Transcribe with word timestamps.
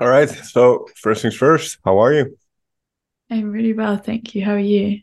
All 0.00 0.08
right. 0.08 0.28
So 0.28 0.86
first 0.94 1.22
things 1.22 1.34
first, 1.34 1.78
how 1.84 1.98
are 1.98 2.12
you? 2.12 2.38
I'm 3.30 3.50
really 3.50 3.72
well, 3.72 3.96
thank 3.96 4.34
you. 4.34 4.44
How 4.44 4.52
are 4.52 4.58
you? 4.58 5.00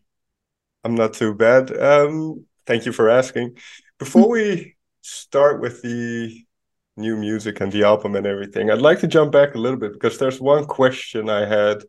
I'm 0.83 0.95
not 0.95 1.13
too 1.13 1.33
bad. 1.33 1.75
Um, 1.77 2.45
thank 2.65 2.85
you 2.85 2.93
for 2.93 3.09
asking. 3.09 3.57
Before 3.99 4.29
we 4.29 4.75
start 5.01 5.61
with 5.61 5.81
the 5.81 6.45
new 6.95 7.17
music 7.17 7.59
and 7.59 7.71
the 7.71 7.83
album 7.83 8.15
and 8.15 8.25
everything, 8.25 8.71
I'd 8.71 8.81
like 8.81 8.99
to 9.01 9.07
jump 9.07 9.33
back 9.33 9.53
a 9.53 9.57
little 9.57 9.79
bit 9.79 9.93
because 9.93 10.17
there's 10.17 10.39
one 10.39 10.65
question 10.65 11.29
I 11.29 11.45
had 11.45 11.83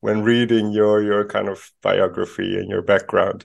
when 0.00 0.22
reading 0.22 0.70
your 0.70 1.02
your 1.02 1.26
kind 1.26 1.48
of 1.48 1.72
biography 1.82 2.56
and 2.58 2.68
your 2.70 2.82
background. 2.82 3.44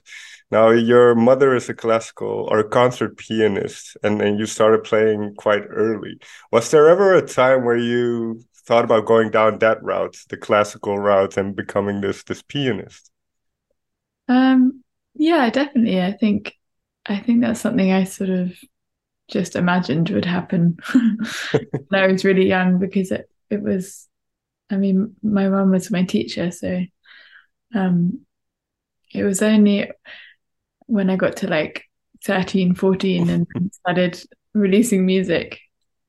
Now, 0.52 0.68
your 0.68 1.14
mother 1.14 1.56
is 1.56 1.70
a 1.70 1.74
classical 1.74 2.46
or 2.50 2.58
a 2.58 2.68
concert 2.68 3.16
pianist, 3.16 3.96
and, 4.02 4.20
then 4.20 4.38
you 4.38 4.44
started 4.44 4.84
playing 4.84 5.34
quite 5.36 5.64
early. 5.70 6.18
Was 6.52 6.70
there 6.70 6.90
ever 6.90 7.14
a 7.14 7.26
time 7.26 7.64
where 7.64 7.78
you 7.78 8.44
thought 8.64 8.84
about 8.84 9.06
going 9.06 9.30
down 9.30 9.58
that 9.58 9.82
route, 9.82 10.16
the 10.28 10.36
classical 10.36 10.98
route, 10.98 11.36
and 11.36 11.56
becoming 11.56 12.00
this 12.00 12.22
this 12.22 12.42
pianist? 12.42 13.10
Um, 14.28 14.82
yeah, 15.14 15.50
definitely. 15.50 16.00
I 16.00 16.12
think 16.12 16.54
I 17.06 17.18
think 17.18 17.42
that's 17.42 17.60
something 17.60 17.92
I 17.92 18.04
sort 18.04 18.30
of 18.30 18.52
just 19.28 19.56
imagined 19.56 20.10
would 20.10 20.24
happen 20.24 20.76
when 21.52 22.02
I 22.02 22.06
was 22.06 22.24
really 22.24 22.46
young 22.46 22.78
because 22.78 23.10
it 23.10 23.28
it 23.50 23.62
was 23.62 24.08
I 24.70 24.76
mean, 24.76 25.16
my 25.22 25.48
mum 25.48 25.70
was 25.70 25.90
my 25.90 26.04
teacher, 26.04 26.50
so 26.50 26.82
um 27.74 28.20
it 29.12 29.24
was 29.24 29.42
only 29.42 29.90
when 30.86 31.10
I 31.10 31.16
got 31.16 31.36
to 31.38 31.48
like 31.48 31.84
13, 32.24 32.74
14 32.74 33.28
and 33.28 33.46
started 33.72 34.22
releasing 34.54 35.04
music 35.04 35.60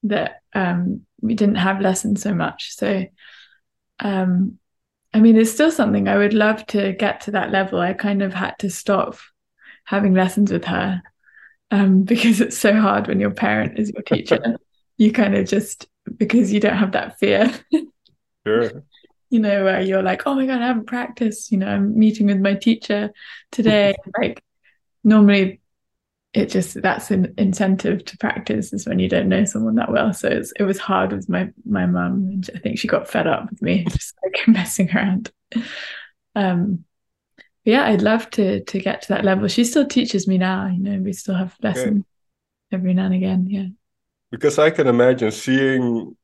that 0.03 0.41
um 0.53 1.05
we 1.23 1.33
didn't 1.33 1.55
have 1.55 1.81
lessons 1.81 2.21
so 2.21 2.33
much. 2.33 2.75
So, 2.75 3.05
um, 3.99 4.59
I 5.13 5.19
mean, 5.19 5.37
it's 5.37 5.51
still 5.51 5.71
something 5.71 6.07
I 6.07 6.17
would 6.17 6.33
love 6.33 6.65
to 6.67 6.93
get 6.93 7.21
to 7.21 7.31
that 7.31 7.51
level. 7.51 7.79
I 7.79 7.93
kind 7.93 8.21
of 8.21 8.33
had 8.33 8.59
to 8.59 8.69
stop 8.69 9.17
having 9.85 10.13
lessons 10.13 10.51
with 10.51 10.65
her 10.65 11.01
um, 11.71 12.01
because 12.03 12.41
it's 12.41 12.57
so 12.57 12.73
hard 12.79 13.07
when 13.07 13.19
your 13.19 13.31
parent 13.31 13.79
is 13.79 13.91
your 13.91 14.03
teacher. 14.03 14.57
you 14.97 15.11
kind 15.11 15.35
of 15.35 15.47
just 15.47 15.87
because 16.17 16.51
you 16.51 16.59
don't 16.59 16.77
have 16.77 16.91
that 16.91 17.17
fear. 17.19 17.51
Sure. 18.45 18.83
you 19.29 19.39
know, 19.39 19.63
where 19.63 19.79
you're 19.79 20.03
like, 20.03 20.23
oh 20.25 20.35
my 20.35 20.45
God, 20.45 20.61
I 20.61 20.67
haven't 20.67 20.87
practiced. 20.87 21.49
You 21.49 21.59
know, 21.59 21.67
I'm 21.67 21.97
meeting 21.97 22.27
with 22.27 22.39
my 22.39 22.55
teacher 22.55 23.13
today. 23.53 23.95
like, 24.19 24.43
normally 25.05 25.61
it 26.33 26.47
just 26.47 26.81
that's 26.81 27.11
an 27.11 27.33
incentive 27.37 28.03
to 28.05 28.17
practice 28.17 28.73
is 28.73 28.87
when 28.87 28.97
you 28.99 29.07
don't 29.07 29.29
know 29.29 29.45
someone 29.45 29.75
that 29.75 29.91
well. 29.91 30.13
So 30.13 30.41
it 30.57 30.63
was 30.63 30.79
hard 30.79 31.11
with 31.11 31.29
my 31.29 31.49
my 31.65 31.85
mum. 31.85 32.41
I 32.53 32.59
think 32.59 32.79
she 32.79 32.87
got 32.87 33.07
fed 33.07 33.27
up 33.27 33.49
with 33.49 33.61
me 33.61 33.83
just 33.89 34.15
like 34.23 34.47
messing 34.47 34.89
around. 34.95 35.31
Um, 36.35 36.85
yeah, 37.65 37.85
I'd 37.85 38.01
love 38.01 38.29
to 38.31 38.63
to 38.63 38.79
get 38.79 39.03
to 39.03 39.07
that 39.09 39.23
level. 39.23 39.47
She 39.47 39.63
still 39.63 39.85
teaches 39.85 40.27
me 40.27 40.37
now. 40.39 40.67
You 40.67 40.79
know, 40.79 40.99
we 40.99 41.13
still 41.13 41.35
have 41.35 41.55
lessons 41.61 42.03
okay. 42.03 42.77
every 42.77 42.95
now 42.95 43.05
and 43.05 43.15
again. 43.15 43.47
Yeah, 43.47 43.67
because 44.31 44.57
I 44.57 44.71
can 44.71 44.87
imagine 44.87 45.31
seeing 45.31 46.17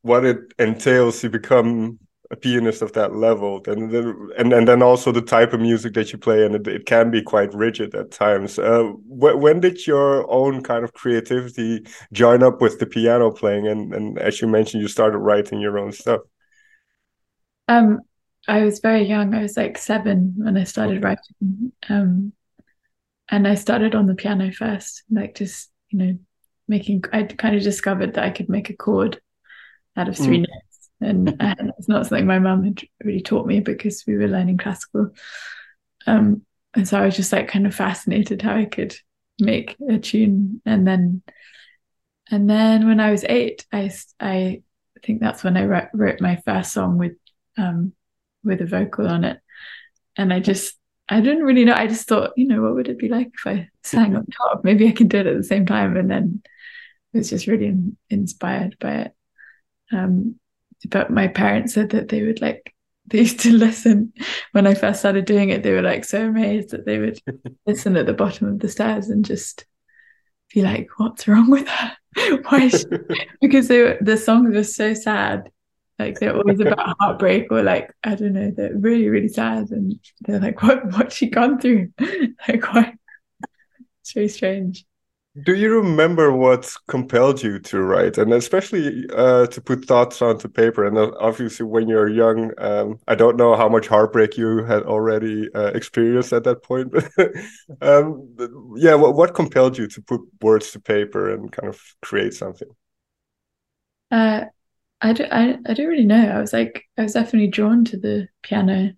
what 0.00 0.24
it 0.24 0.52
entails 0.58 1.20
to 1.20 1.28
become 1.28 1.98
a 2.32 2.36
pianist 2.36 2.80
of 2.80 2.94
that 2.94 3.14
level 3.14 3.60
then, 3.60 3.90
then 3.90 4.30
and 4.38 4.52
and 4.54 4.66
then 4.66 4.82
also 4.82 5.12
the 5.12 5.20
type 5.20 5.52
of 5.52 5.60
music 5.60 5.92
that 5.92 6.12
you 6.12 6.18
play 6.18 6.44
and 6.46 6.54
it, 6.54 6.66
it 6.66 6.86
can 6.86 7.10
be 7.10 7.22
quite 7.22 7.52
rigid 7.52 7.94
at 7.94 8.10
times. 8.10 8.58
Uh, 8.58 8.84
wh 8.84 9.38
when 9.38 9.60
did 9.60 9.86
your 9.86 10.28
own 10.30 10.62
kind 10.62 10.82
of 10.82 10.94
creativity 10.94 11.84
join 12.12 12.42
up 12.42 12.62
with 12.62 12.78
the 12.78 12.86
piano 12.86 13.30
playing? 13.30 13.68
And 13.68 13.94
and 13.94 14.18
as 14.18 14.40
you 14.40 14.48
mentioned 14.48 14.82
you 14.82 14.88
started 14.88 15.18
writing 15.18 15.60
your 15.60 15.78
own 15.78 15.92
stuff. 15.92 16.22
Um 17.68 18.00
i 18.48 18.62
was 18.62 18.80
very 18.80 19.04
young. 19.04 19.34
I 19.34 19.42
was 19.42 19.56
like 19.56 19.76
seven 19.76 20.34
when 20.38 20.56
i 20.56 20.64
started 20.64 21.04
okay. 21.04 21.04
writing. 21.04 21.72
Um 21.88 22.32
and 23.28 23.46
i 23.46 23.54
started 23.54 23.94
on 23.94 24.06
the 24.06 24.14
piano 24.14 24.52
first 24.52 25.04
like 25.10 25.34
just 25.34 25.70
you 25.90 25.98
know 25.98 26.18
making 26.68 27.02
i 27.12 27.22
kind 27.22 27.56
of 27.56 27.62
discovered 27.62 28.14
that 28.14 28.24
i 28.24 28.30
could 28.30 28.48
make 28.48 28.70
a 28.70 28.76
chord 28.76 29.20
out 29.96 30.08
of 30.08 30.16
three 30.16 30.38
mm. 30.38 30.46
notes 30.48 30.71
and, 31.04 31.36
and 31.40 31.72
it's 31.78 31.88
not 31.88 32.06
something 32.06 32.26
my 32.26 32.38
mum 32.38 32.64
had 32.64 32.82
really 33.04 33.20
taught 33.20 33.46
me 33.46 33.60
because 33.60 34.04
we 34.06 34.16
were 34.16 34.28
learning 34.28 34.58
classical. 34.58 35.10
Um, 36.06 36.42
and 36.74 36.88
so 36.88 36.98
I 36.98 37.04
was 37.04 37.16
just 37.16 37.32
like 37.32 37.48
kind 37.48 37.66
of 37.66 37.74
fascinated 37.74 38.42
how 38.42 38.56
I 38.56 38.64
could 38.64 38.94
make 39.38 39.76
a 39.88 39.98
tune, 39.98 40.62
and 40.64 40.86
then 40.86 41.22
and 42.30 42.48
then 42.48 42.86
when 42.86 43.00
I 43.00 43.10
was 43.10 43.24
eight, 43.24 43.66
I 43.72 43.92
I 44.18 44.62
think 45.04 45.20
that's 45.20 45.44
when 45.44 45.56
I 45.56 45.64
wrote, 45.64 45.88
wrote 45.92 46.20
my 46.20 46.36
first 46.36 46.72
song 46.72 46.98
with 46.98 47.12
um 47.58 47.92
with 48.42 48.62
a 48.62 48.66
vocal 48.66 49.06
on 49.06 49.24
it, 49.24 49.40
and 50.16 50.32
I 50.32 50.40
just 50.40 50.76
I 51.08 51.20
didn't 51.20 51.42
really 51.44 51.66
know. 51.66 51.74
I 51.74 51.86
just 51.86 52.08
thought, 52.08 52.32
you 52.36 52.46
know, 52.46 52.62
what 52.62 52.74
would 52.74 52.88
it 52.88 52.98
be 52.98 53.08
like 53.08 53.30
if 53.34 53.46
I 53.46 53.68
sang 53.82 54.16
on 54.16 54.26
top? 54.50 54.64
Maybe 54.64 54.88
I 54.88 54.92
could 54.92 55.10
do 55.10 55.18
it 55.18 55.26
at 55.26 55.36
the 55.36 55.44
same 55.44 55.66
time. 55.66 55.96
And 55.96 56.10
then 56.10 56.42
I 57.14 57.18
was 57.18 57.28
just 57.28 57.46
really 57.46 57.66
in, 57.66 57.96
inspired 58.08 58.76
by 58.80 58.92
it. 58.92 59.12
Um, 59.92 60.36
but 60.88 61.10
my 61.10 61.28
parents 61.28 61.74
said 61.74 61.90
that 61.90 62.08
they 62.08 62.22
would 62.22 62.40
like 62.40 62.74
they 63.06 63.20
used 63.20 63.40
to 63.40 63.52
listen 63.52 64.12
when 64.52 64.66
I 64.66 64.74
first 64.74 65.00
started 65.00 65.24
doing 65.24 65.50
it. 65.50 65.62
They 65.62 65.72
were 65.72 65.82
like 65.82 66.04
so 66.04 66.26
amazed 66.26 66.70
that 66.70 66.86
they 66.86 66.98
would 66.98 67.20
listen 67.66 67.96
at 67.96 68.06
the 68.06 68.14
bottom 68.14 68.48
of 68.48 68.60
the 68.60 68.68
stairs 68.68 69.08
and 69.08 69.24
just 69.24 69.66
be 70.54 70.62
like, 70.62 70.88
"What's 70.96 71.26
wrong 71.26 71.50
with 71.50 71.66
her? 71.66 71.92
Why?" 72.48 72.68
She? 72.68 72.84
because 73.40 73.68
they 73.68 73.82
were, 73.82 73.98
the 74.00 74.16
songs 74.16 74.54
were 74.54 74.64
so 74.64 74.94
sad. 74.94 75.50
Like 75.98 76.18
they're 76.18 76.34
always 76.34 76.60
about 76.60 76.96
heartbreak 76.98 77.50
or 77.50 77.62
like 77.62 77.92
I 78.02 78.14
don't 78.14 78.32
know. 78.32 78.50
They're 78.50 78.76
really 78.76 79.08
really 79.08 79.28
sad, 79.28 79.70
and 79.70 79.98
they're 80.22 80.40
like, 80.40 80.62
"What? 80.62 80.92
What's 80.92 81.16
she 81.16 81.28
gone 81.28 81.60
through? 81.60 81.92
like 82.48 82.72
why?" 82.72 82.94
It's 84.00 84.12
very 84.12 84.28
strange. 84.28 84.84
Do 85.40 85.54
you 85.54 85.80
remember 85.80 86.30
what 86.30 86.70
compelled 86.88 87.42
you 87.42 87.58
to 87.60 87.80
write, 87.80 88.18
and 88.18 88.34
especially 88.34 89.06
uh, 89.16 89.46
to 89.46 89.60
put 89.62 89.86
thoughts 89.86 90.20
onto 90.20 90.46
paper? 90.46 90.84
And 90.84 90.98
obviously, 91.18 91.64
when 91.64 91.88
you're 91.88 92.10
young, 92.10 92.52
um, 92.58 92.98
I 93.08 93.14
don't 93.14 93.38
know 93.38 93.56
how 93.56 93.66
much 93.66 93.88
heartbreak 93.88 94.36
you 94.36 94.62
had 94.62 94.82
already 94.82 95.48
uh, 95.54 95.68
experienced 95.74 96.34
at 96.34 96.44
that 96.44 96.62
point. 96.62 96.92
um, 97.80 98.36
yeah, 98.76 98.92
what, 98.94 99.14
what 99.14 99.34
compelled 99.34 99.78
you 99.78 99.86
to 99.86 100.02
put 100.02 100.20
words 100.42 100.70
to 100.72 100.80
paper 100.80 101.32
and 101.32 101.50
kind 101.50 101.70
of 101.70 101.80
create 102.02 102.34
something? 102.34 102.68
Uh, 104.10 104.44
I, 105.00 105.14
do, 105.14 105.24
I, 105.24 105.56
I 105.66 105.72
don't 105.72 105.88
really 105.88 106.04
know. 106.04 106.28
I 106.28 106.40
was 106.40 106.52
like, 106.52 106.84
I 106.98 107.04
was 107.04 107.14
definitely 107.14 107.48
drawn 107.48 107.86
to 107.86 107.96
the 107.96 108.28
piano. 108.42 108.92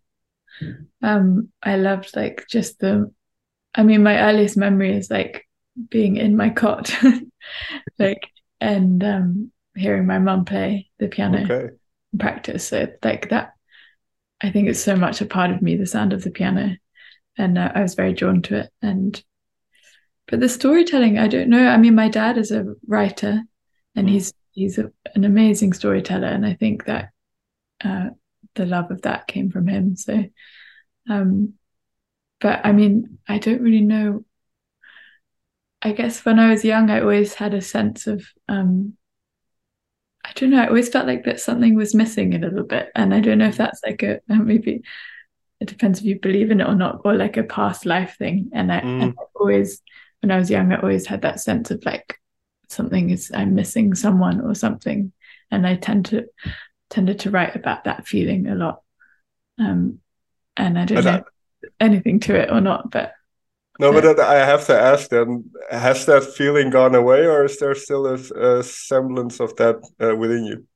Um, 1.01 1.51
I 1.63 1.77
loved 1.77 2.17
like 2.17 2.45
just 2.51 2.81
the. 2.81 3.13
I 3.73 3.85
mean, 3.85 4.03
my 4.03 4.19
earliest 4.19 4.57
memory 4.57 4.97
is 4.97 5.13
like 5.13 5.44
being 5.89 6.17
in 6.17 6.37
my 6.37 6.51
cot, 6.51 6.95
like 7.99 8.29
and 8.61 9.03
um, 9.03 9.53
hearing 9.77 10.07
my 10.07 10.19
mum 10.19 10.45
play 10.45 10.91
the 10.99 11.09
piano 11.09 11.45
okay. 11.45 11.75
practice. 12.19 12.69
So 12.69 12.89
like 13.03 13.31
that, 13.31 13.55
I 14.43 14.51
think 14.51 14.69
it's 14.69 14.81
so 14.81 14.97
much 14.97 15.21
a 15.21 15.27
part 15.27 15.51
of 15.51 15.63
me, 15.63 15.77
the 15.77 15.87
sound 15.87 16.13
of 16.13 16.23
the 16.23 16.31
piano, 16.31 16.77
and 17.37 17.59
uh, 17.59 17.73
I 17.75 17.83
was 17.83 17.95
very 17.95 18.13
drawn 18.13 18.43
to 18.43 18.61
it. 18.61 18.71
And 18.83 19.23
but 20.27 20.41
the 20.41 20.49
storytelling, 20.49 21.19
I 21.19 21.29
don't 21.29 21.51
know. 21.51 21.67
I 21.67 21.77
mean, 21.77 21.95
my 21.95 22.09
dad 22.09 22.39
is 22.39 22.51
a 22.51 22.75
writer, 22.87 23.43
and 23.95 24.09
mm. 24.09 24.11
he's 24.11 24.33
he's 24.53 24.79
a, 24.79 24.91
an 25.15 25.25
amazing 25.25 25.73
storyteller, 25.73 26.29
and 26.29 26.47
I 26.47 26.55
think 26.55 26.85
that 26.87 27.11
uh, 27.85 28.11
the 28.55 28.67
love 28.67 28.91
of 28.91 29.03
that 29.03 29.27
came 29.27 29.51
from 29.51 29.69
him. 29.69 29.97
So, 29.97 30.25
um, 31.09 31.55
but 32.41 32.65
I 32.65 32.73
mean, 32.73 33.19
I 33.29 33.39
don't 33.39 33.63
really 33.63 33.81
know 33.81 34.25
I 35.85 35.93
guess 35.93 36.25
when 36.25 36.39
I 36.39 36.51
was 36.51 36.65
young, 36.65 36.89
I 36.89 37.01
always 37.01 37.35
had 37.35 37.53
a 37.53 37.61
sense 37.61 38.07
of, 38.07 38.27
um, 38.49 38.97
I 40.25 40.33
don't 40.35 40.51
know, 40.51 40.63
I 40.63 40.69
always 40.69 40.89
felt 40.89 41.07
like 41.07 41.25
that 41.25 41.41
something 41.41 41.75
was 41.75 41.95
missing 41.95 42.35
a 42.35 42.39
little 42.39 42.65
bit. 42.65 42.91
And 42.95 43.15
I 43.15 43.21
don't 43.21 43.37
know 43.37 43.49
if 43.49 43.59
that's 43.59 43.83
like 43.87 44.03
a, 44.03 44.21
maybe 44.29 44.83
it 45.61 45.69
depends 45.69 45.99
if 45.99 46.07
you 46.07 46.19
believe 46.19 46.51
in 46.51 46.63
it 46.63 46.67
or 46.67 46.75
not, 46.75 47.03
or 47.05 47.15
like 47.15 47.37
a 47.37 47.43
past 47.43 47.85
life 47.85 48.17
thing. 48.19 48.51
And 48.55 48.73
I, 48.73 48.81
mm. 48.81 49.03
and 49.03 49.15
I 49.19 49.23
always, 49.35 49.83
when 50.23 50.31
I 50.31 50.39
was 50.39 50.51
young, 50.51 50.73
I 50.73 50.81
always 50.81 51.07
had 51.07 51.21
that 51.23 51.41
sense 51.41 51.71
of 51.71 51.85
like 51.85 52.19
something 52.71 53.11
is, 53.11 53.31
I'm 53.35 53.55
missing 53.55 53.95
someone 53.95 54.41
or 54.41 54.55
something. 54.55 55.13
And 55.51 55.67
I 55.67 55.77
tend 55.77 56.07
to, 56.07 56.25
tended 56.89 57.21
to 57.21 57.31
write 57.31 57.57
about 57.57 57.85
that 57.85 58.09
feeling 58.09 58.47
a 58.47 58.55
lot. 58.55 58.81
Um, 59.59 60.01
and 60.57 60.79
I 60.79 60.87
don't 60.87 61.05
know 61.05 61.25
anything 61.79 62.21
to 62.21 62.35
it 62.35 62.51
or 62.51 62.63
not, 62.63 62.91
but 62.91 63.13
no, 63.79 63.93
but 63.93 64.21
I 64.21 64.45
have 64.45 64.67
to 64.67 64.79
ask 64.79 65.11
then: 65.11 65.51
Has 65.71 66.07
that 66.07 66.25
feeling 66.25 66.71
gone 66.71 66.95
away, 66.95 67.27
or 67.27 67.45
is 67.45 67.59
there 67.59 67.75
still 67.75 68.07
a, 68.07 68.15
a 68.15 68.63
semblance 68.63 69.41
of 69.41 69.57
that 69.57 69.77
uh, 70.01 70.15
within 70.17 70.45
you? 70.45 70.67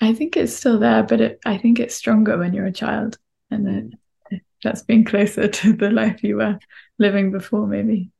I 0.00 0.14
think 0.14 0.36
it's 0.36 0.54
still 0.54 0.78
there, 0.78 1.02
but 1.02 1.20
it, 1.20 1.40
I 1.44 1.58
think 1.58 1.80
it's 1.80 1.94
stronger 1.94 2.38
when 2.38 2.52
you're 2.52 2.66
a 2.66 2.72
child, 2.72 3.18
and 3.50 3.94
it, 4.30 4.42
that's 4.62 4.82
been 4.82 5.04
closer 5.04 5.48
to 5.48 5.72
the 5.72 5.90
life 5.90 6.22
you 6.22 6.36
were 6.36 6.58
living 6.98 7.32
before, 7.32 7.66
maybe. 7.66 8.10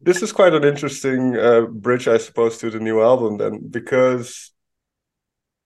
This 0.00 0.22
is 0.22 0.32
quite 0.32 0.54
an 0.54 0.64
interesting 0.64 1.36
uh, 1.36 1.62
bridge, 1.62 2.08
I 2.08 2.18
suppose, 2.18 2.58
to 2.58 2.70
the 2.70 2.80
new 2.80 3.00
album, 3.00 3.38
then, 3.38 3.68
because 3.68 4.52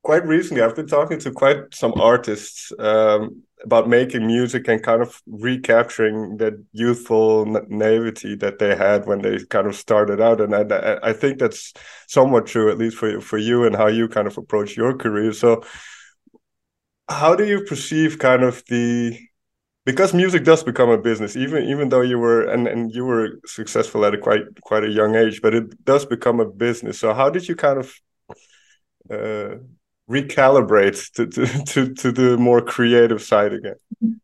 quite 0.06 0.24
recently 0.24 0.62
I've 0.62 0.76
been 0.76 0.86
talking 0.86 1.18
to 1.18 1.32
quite 1.32 1.74
some 1.74 1.92
artists 2.00 2.70
um, 2.78 3.42
about 3.64 3.88
making 3.88 4.24
music 4.24 4.68
and 4.68 4.80
kind 4.80 5.02
of 5.02 5.20
recapturing 5.26 6.36
that 6.36 6.54
youthful 6.70 7.44
naivety 7.68 8.36
that 8.36 8.60
they 8.60 8.76
had 8.76 9.06
when 9.08 9.20
they 9.20 9.40
kind 9.50 9.66
of 9.66 9.74
started 9.74 10.20
out. 10.20 10.40
And 10.40 10.54
I, 10.54 10.98
I 11.02 11.12
think 11.12 11.40
that's 11.40 11.72
somewhat 12.06 12.46
true 12.46 12.70
at 12.70 12.78
least 12.78 12.96
for 12.98 13.20
for 13.20 13.36
you 13.36 13.64
and 13.64 13.74
how 13.74 13.88
you 13.88 14.06
kind 14.06 14.28
of 14.28 14.38
approach 14.38 14.76
your 14.76 14.96
career. 14.96 15.32
So 15.32 15.64
how 17.08 17.34
do 17.34 17.44
you 17.44 17.64
perceive 17.64 18.20
kind 18.20 18.44
of 18.44 18.62
the 18.68 19.18
because 19.84 20.14
music 20.14 20.44
does 20.44 20.62
become 20.62 20.90
a 20.90 20.98
business 20.98 21.34
even 21.36 21.64
even 21.64 21.88
though 21.88 22.06
you 22.12 22.18
were 22.20 22.42
and, 22.52 22.68
and 22.68 22.94
you 22.94 23.04
were 23.04 23.40
successful 23.44 24.04
at 24.04 24.14
a 24.14 24.18
quite 24.18 24.44
quite 24.60 24.84
a 24.84 24.90
young 25.00 25.16
age 25.16 25.42
but 25.42 25.52
it 25.52 25.84
does 25.84 26.06
become 26.06 26.38
a 26.38 26.48
business. 26.66 26.96
So 27.00 27.12
how 27.12 27.28
did 27.28 27.48
you 27.48 27.56
kind 27.56 27.78
of 27.80 27.86
uh, 29.10 29.56
recalibrate 30.08 31.12
to, 31.12 31.26
to 31.26 31.46
to 31.64 31.94
to 31.94 32.12
the 32.12 32.36
more 32.36 32.60
creative 32.60 33.22
side 33.22 33.52
again. 33.52 34.20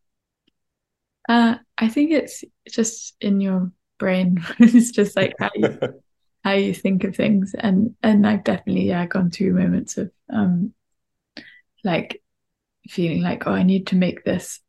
Uh, 1.27 1.55
i 1.77 1.87
think 1.87 2.11
it's 2.11 2.43
just 2.69 3.15
in 3.21 3.41
your 3.41 3.71
brain. 3.99 4.43
It's 4.59 4.91
just 4.91 5.15
like 5.15 5.33
how 5.39 5.49
you 5.55 5.79
how 6.43 6.51
you 6.51 6.73
think 6.73 7.03
of 7.03 7.15
things. 7.15 7.55
And 7.57 7.95
and 8.03 8.27
i've 8.27 8.43
definitely 8.43 8.87
yeah 8.87 9.05
gone 9.05 9.31
through 9.31 9.53
moments 9.53 9.97
of 9.97 10.11
um 10.31 10.73
like 11.83 12.21
feeling 12.89 13.21
like 13.21 13.47
oh 13.47 13.51
i 13.51 13.63
need 13.63 13.87
to 13.87 13.95
make 13.95 14.25
this 14.25 14.59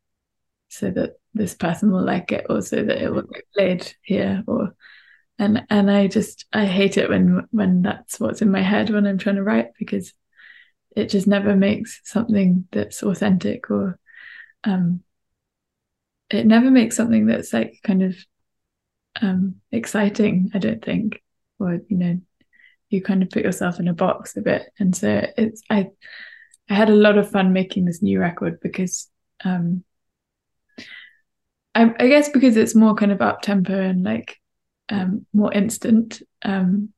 so 0.69 0.91
that 0.91 1.15
this 1.35 1.55
person 1.55 1.91
will 1.91 2.05
like 2.05 2.31
it 2.31 2.47
or 2.49 2.63
so 2.63 2.77
that 2.83 3.03
it 3.03 3.13
will 3.13 3.23
get 3.23 3.45
played 3.55 3.95
here 4.03 4.43
or 4.47 4.75
and 5.39 5.65
and 5.69 5.91
I 5.91 6.07
just 6.07 6.47
I 6.53 6.65
hate 6.65 6.97
it 6.97 7.09
when 7.09 7.47
when 7.51 7.83
that's 7.83 8.21
what's 8.21 8.43
in 8.43 8.51
my 8.51 8.63
head 8.63 8.91
when 8.91 9.07
I'm 9.07 9.19
trying 9.19 9.37
to 9.37 9.43
write 9.43 9.69
because 9.79 10.13
it 10.95 11.09
just 11.09 11.27
never 11.27 11.57
makes 11.57 12.01
something 12.05 12.67
that's 12.73 13.03
authentic 13.03 13.71
or 13.71 13.99
um 14.65 15.03
it 16.31 16.47
never 16.47 16.71
makes 16.71 16.97
something 16.97 17.27
that's 17.27 17.53
like 17.53 17.81
kind 17.85 18.03
of 18.03 18.17
um 19.21 19.57
exciting 19.73 20.51
I 20.55 20.59
don't 20.59 20.85
think 20.85 21.23
or 21.59 21.81
you 21.89 21.97
know 21.97 22.21
you 22.91 23.03
kind 23.03 23.23
of 23.23 23.31
put 23.31 23.45
yourself 23.45 23.81
in 23.81 23.89
a 23.89 23.95
box 23.95 24.37
a 24.37 24.41
bit 24.41 24.71
and 24.79 24.95
so 24.95 25.27
it's 25.37 25.63
I 25.71 25.91
I 26.69 26.75
had 26.75 26.91
a 26.91 26.95
lot 26.95 27.19
of 27.19 27.31
fun 27.31 27.53
making 27.53 27.85
this 27.85 28.03
new 28.03 28.21
record 28.21 28.61
because 28.61 29.09
um 29.45 29.85
I, 31.75 31.93
I 31.99 32.09
guess 32.09 32.29
because 32.29 32.57
it's 32.57 32.75
more 32.75 32.95
kind 32.95 33.13
of 33.13 33.21
up 33.21 33.43
tempo 33.43 33.75
and 33.75 34.05
like 34.05 34.39
um, 34.89 35.27
more 35.33 35.53
instant. 35.53 36.23
Um, 36.43 36.91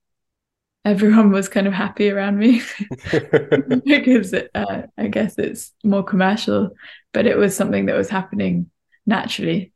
everyone 0.86 1.32
was 1.32 1.48
kind 1.48 1.66
of 1.66 1.72
happy 1.72 2.10
around 2.10 2.38
me 2.38 2.62
because 3.84 4.32
it, 4.32 4.50
uh, 4.54 4.82
I 4.96 5.08
guess 5.08 5.36
it's 5.36 5.72
more 5.82 6.04
commercial, 6.04 6.70
but 7.12 7.26
it 7.26 7.36
was 7.36 7.56
something 7.56 7.86
that 7.86 7.96
was 7.96 8.08
happening 8.08 8.70
naturally, 9.04 9.72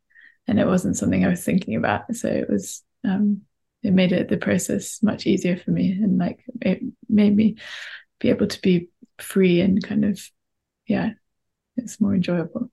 and 0.47 0.61
it 0.61 0.67
wasn't 0.67 0.97
something 0.97 1.25
I 1.25 1.29
was 1.29 1.45
thinking 1.45 1.75
about. 1.75 2.15
So 2.15 2.29
it 2.29 2.49
was 2.49 2.83
um, 3.05 3.43
it 3.83 3.93
made 3.93 4.12
it 4.12 4.29
the 4.29 4.37
process 4.37 5.03
much 5.03 5.27
easier 5.27 5.57
for 5.57 5.73
me, 5.73 5.93
and 5.93 6.19
like 6.19 6.45
it 6.62 6.81
made 7.09 7.35
me 7.35 7.57
be 8.21 8.31
able 8.31 8.47
to 8.47 8.61
be 8.61 8.89
free 9.19 9.61
and 9.61 9.83
kind 9.83 10.05
of 10.05 10.21
yeah, 10.87 11.11
it's 11.77 12.01
more 12.01 12.15
enjoyable 12.15 12.71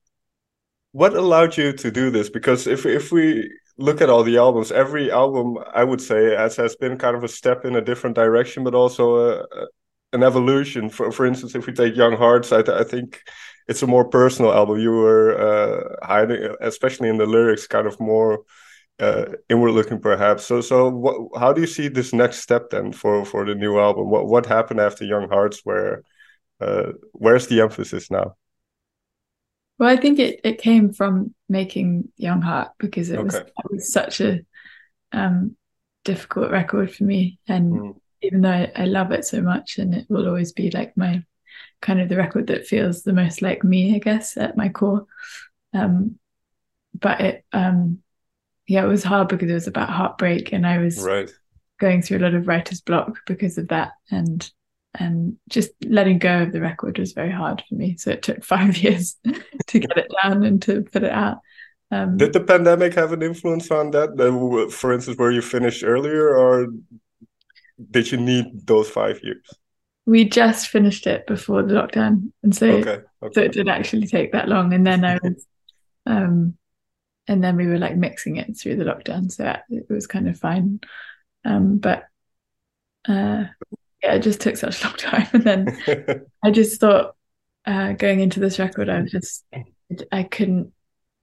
what 0.98 1.16
allowed 1.16 1.56
you 1.58 1.74
to 1.74 1.92
do 1.92 2.10
this? 2.10 2.28
Because 2.28 2.66
if 2.66 2.86
if 2.86 3.12
we 3.12 3.52
look 3.78 4.02
at 4.02 4.10
all 4.10 4.24
the 4.24 4.38
albums, 4.38 4.72
every 4.72 5.12
album 5.12 5.58
I 5.74 5.84
would 5.84 6.02
say 6.02 6.36
has 6.36 6.56
has 6.58 6.76
been 6.76 6.98
kind 6.98 7.16
of 7.16 7.24
a 7.24 7.28
step 7.28 7.66
in 7.66 7.76
a 7.76 7.82
different 7.82 8.16
direction, 8.16 8.64
but 8.64 8.76
also 8.76 9.16
a, 9.18 9.40
a, 9.40 9.68
an 10.14 10.24
evolution. 10.24 10.90
For 10.90 11.12
for 11.12 11.26
instance, 11.26 11.56
if 11.56 11.68
we 11.68 11.74
take 11.74 11.96
Young 11.96 12.18
Hearts, 12.18 12.52
I, 12.52 12.60
I 12.60 12.84
think 12.84 13.22
it's 13.68 13.84
a 13.84 13.88
more 13.88 14.06
personal 14.10 14.54
album. 14.54 14.80
You 14.80 14.92
were 14.92 15.38
uh, 15.40 16.06
hiding, 16.06 16.56
especially 16.62 17.10
in 17.10 17.18
the 17.18 17.26
lyrics, 17.26 17.68
kind 17.68 17.88
of 17.88 18.00
more 18.00 18.44
uh, 19.00 19.26
inward 19.50 19.72
looking, 19.72 20.00
perhaps. 20.00 20.46
So 20.46 20.62
so 20.62 20.90
what, 20.90 21.40
how 21.40 21.54
do 21.54 21.62
you 21.62 21.68
see 21.68 21.88
this 21.88 22.14
next 22.14 22.40
step 22.40 22.70
then 22.72 22.94
for 22.94 23.26
for 23.26 23.46
the 23.46 23.56
new 23.56 23.80
album? 23.80 24.10
What 24.10 24.28
what 24.28 24.46
happened 24.46 24.80
after 24.80 25.06
Young 25.06 25.30
Hearts? 25.30 25.62
Where 25.64 26.04
uh, 26.60 26.94
where's 27.14 27.48
the 27.48 27.62
emphasis 27.62 28.10
now? 28.10 28.36
Well, 29.80 29.90
I 29.90 29.98
think 29.98 30.20
it, 30.20 30.42
it 30.44 30.62
came 30.62 30.92
from 30.92 31.36
making 31.50 32.10
Young 32.18 32.42
Heart 32.42 32.72
because 32.80 33.10
it 33.10 33.18
okay. 33.18 33.24
was 33.24 33.36
it 33.36 33.54
was 33.70 33.92
such 33.94 34.22
a 34.22 34.40
um, 35.12 35.56
difficult 36.04 36.52
record 36.52 36.94
for 36.94 37.04
me, 37.04 37.40
and 37.48 37.74
mm. 37.74 38.00
even 38.22 38.42
though 38.42 38.50
I, 38.50 38.72
I, 38.76 38.86
love 38.86 39.12
it 39.12 39.26
so 39.26 39.42
much, 39.42 39.78
and 39.78 39.94
it 39.94 40.06
will 40.10 40.28
always 40.28 40.52
be 40.52 40.72
like 40.72 40.98
my 40.98 41.24
kind 41.82 42.02
of 42.02 42.10
the 42.10 42.18
record 42.18 42.48
that 42.48 42.66
feels 42.66 43.04
the 43.04 43.14
most 43.14 43.42
like 43.42 43.64
me, 43.64 43.96
I 43.96 44.00
guess, 44.00 44.36
at 44.36 44.58
my 44.58 44.70
core. 44.70 45.06
Um, 45.74 46.18
but 47.00 47.22
it, 47.22 47.46
um, 47.54 48.00
yeah, 48.68 48.84
it 48.84 48.88
was 48.88 49.04
hard 49.04 49.28
because 49.28 49.50
it 49.50 49.54
was 49.54 49.68
about 49.68 49.90
heartbreak, 49.90 50.54
and 50.54 50.66
I 50.66 50.80
was 50.80 51.00
right. 51.00 51.30
going 51.80 52.02
through 52.02 52.18
a 52.18 52.26
lot 52.26 52.34
of 52.34 52.48
writer's 52.48 52.82
block 52.82 53.20
because 53.28 53.60
of 53.60 53.68
that, 53.68 53.92
and 54.10 54.50
and 55.00 55.38
just 55.50 55.72
letting 55.86 56.20
go 56.20 56.44
of 56.44 56.52
the 56.52 56.62
record 56.62 56.98
was 56.98 57.14
very 57.14 57.32
hard 57.32 57.64
for 57.68 57.76
me. 57.76 57.98
So 57.98 58.12
it 58.12 58.24
took 58.24 58.44
five 58.56 58.78
years 58.78 59.16
to 59.68 59.80
get 59.80 59.98
it 59.98 60.12
down 60.24 60.44
and 60.44 60.62
to 60.64 60.82
put 60.82 61.04
it 61.04 61.12
out. 61.12 61.40
Um, 61.90 62.18
Did 62.18 62.34
the 62.34 62.42
pandemic 62.42 62.94
have 62.96 63.14
an 63.14 63.22
influence 63.22 63.72
on 63.72 63.92
that? 63.92 64.70
For 64.72 64.92
instance, 64.92 65.18
were 65.18 65.32
you 65.32 65.42
finished 65.42 65.84
earlier, 65.86 66.36
or 66.36 66.68
did 67.92 68.12
you 68.12 68.18
need 68.18 68.68
those 68.68 68.90
five 68.90 69.24
years? 69.24 69.48
We 70.06 70.26
just 70.26 70.68
finished 70.68 71.08
it 71.08 71.28
before 71.28 71.64
the 71.64 71.76
lockdown, 71.76 72.32
and 72.44 72.54
so 72.54 72.68
okay, 72.68 73.02
okay. 73.24 73.34
so 73.34 73.42
it 73.42 73.54
did 73.54 73.70
actually 73.70 74.08
take 74.08 74.34
that 74.34 74.50
long. 74.50 74.74
And 74.74 74.86
then 74.86 75.06
I 75.06 75.18
was, 75.24 75.46
um, 76.06 76.58
and 77.28 77.42
then 77.42 77.56
we 77.56 77.68
were 77.68 77.78
like 77.78 77.96
mixing 77.96 78.36
it 78.36 78.58
through 78.58 78.76
the 78.76 78.86
lockdown, 78.86 79.32
so 79.32 79.56
it 79.70 79.86
was 79.90 80.08
kind 80.08 80.28
of 80.28 80.38
fine. 80.38 80.82
Um, 81.46 81.78
but 81.78 82.06
uh, 83.08 83.46
yeah, 84.08 84.14
it 84.16 84.24
just 84.24 84.40
took 84.40 84.56
such 84.56 84.82
a 84.82 84.88
long 84.88 84.96
time. 84.98 85.28
And 85.34 85.44
then 85.44 86.26
I 86.44 86.52
just 86.52 86.80
thought 86.80 87.16
uh, 87.66 87.92
going 87.94 88.22
into 88.22 88.40
this 88.40 88.58
record, 88.58 88.90
I 88.90 89.02
was 89.02 89.12
just, 89.12 89.46
I 90.12 90.24
couldn't, 90.24 90.72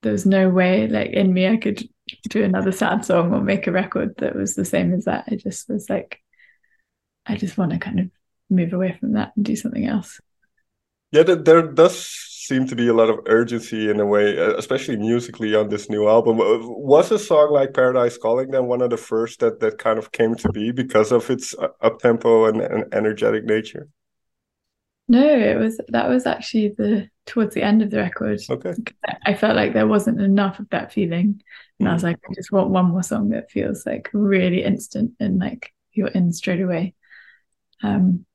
there 0.03 0.13
was 0.13 0.27
no 0.27 0.51
way 0.51 0.87
like 0.87 1.13
in 1.13 1.33
me 1.33 1.49
I 1.49 1.57
could 1.57 1.89
do 2.29 2.45
another 2.45 2.73
sad 2.73 3.07
song 3.07 3.33
or 3.33 3.41
make 3.41 3.67
a 3.67 3.73
record 3.73 4.17
that 4.19 4.37
was 4.37 4.55
the 4.55 4.67
same 4.67 4.93
as 4.93 5.07
that. 5.07 5.25
I 5.29 5.37
just 5.37 5.67
was 5.69 5.89
like, 5.89 6.21
I 7.25 7.37
just 7.37 7.57
want 7.57 7.73
to 7.73 7.79
kind 7.79 8.01
of 8.01 8.11
move 8.51 8.75
away 8.75 8.95
from 9.01 9.13
that 9.13 9.33
and 9.35 9.47
do 9.47 9.57
something 9.57 9.87
else. 9.87 10.21
Yeah, 11.11 11.23
there 11.23 11.63
does 11.63 11.97
seem 12.47 12.67
to 12.67 12.77
be 12.77 12.89
a 12.89 12.95
lot 12.95 13.09
of 13.09 13.21
urgency 13.27 13.89
in 13.89 13.99
a 14.01 14.07
way, 14.07 14.37
especially 14.37 14.97
musically 14.97 15.55
on 15.55 15.69
this 15.69 15.89
new 15.89 16.07
album. 16.09 16.41
Uh, 16.41 16.59
was 16.61 17.11
a 17.11 17.19
song 17.19 17.51
like 17.51 17.73
Paradise 17.73 18.19
Calling 18.19 18.51
then 18.51 18.67
one 18.67 18.83
of 18.83 18.91
the 18.91 18.99
first 18.99 19.41
that 19.41 19.61
that 19.61 19.79
kind 19.79 19.99
of 19.99 20.13
came 20.13 20.35
to 20.37 20.49
be 20.51 20.71
because 20.71 21.11
of 21.11 21.31
its 21.31 21.55
uh, 21.55 21.69
up 21.81 22.01
tempo 22.01 22.45
and, 22.47 22.61
and 22.61 22.93
energetic 22.93 23.45
nature? 23.45 23.89
No, 25.09 25.27
it 25.27 25.59
was 25.59 25.81
that 25.89 26.09
was 26.09 26.27
actually 26.27 26.75
the 26.77 27.09
towards 27.27 27.55
the 27.55 27.63
end 27.63 27.83
of 27.83 27.91
the 27.91 27.99
record. 27.99 28.41
Okay. 28.49 28.75
I 29.27 29.35
felt 29.35 29.57
like 29.57 29.73
there 29.73 29.87
wasn't 29.87 30.21
enough 30.21 30.59
of 30.59 30.69
that 30.71 30.93
feeling. 30.93 31.43
And 31.79 31.89
mm. 31.89 31.91
I 31.91 31.95
was 31.95 32.03
mm. 32.03 32.07
like, 32.07 32.19
I 32.29 32.35
just 32.35 32.53
want 32.53 32.71
one 32.71 32.87
more 32.87 33.03
song 33.03 33.31
that 33.31 33.51
feels 33.51 33.87
like 33.87 34.11
really 34.13 34.63
instant 34.63 35.13
and 35.21 35.39
like 35.39 35.73
you're 35.93 36.09
in 36.09 36.33
straight 36.33 36.61
away. 36.61 36.95
Um 37.83 38.27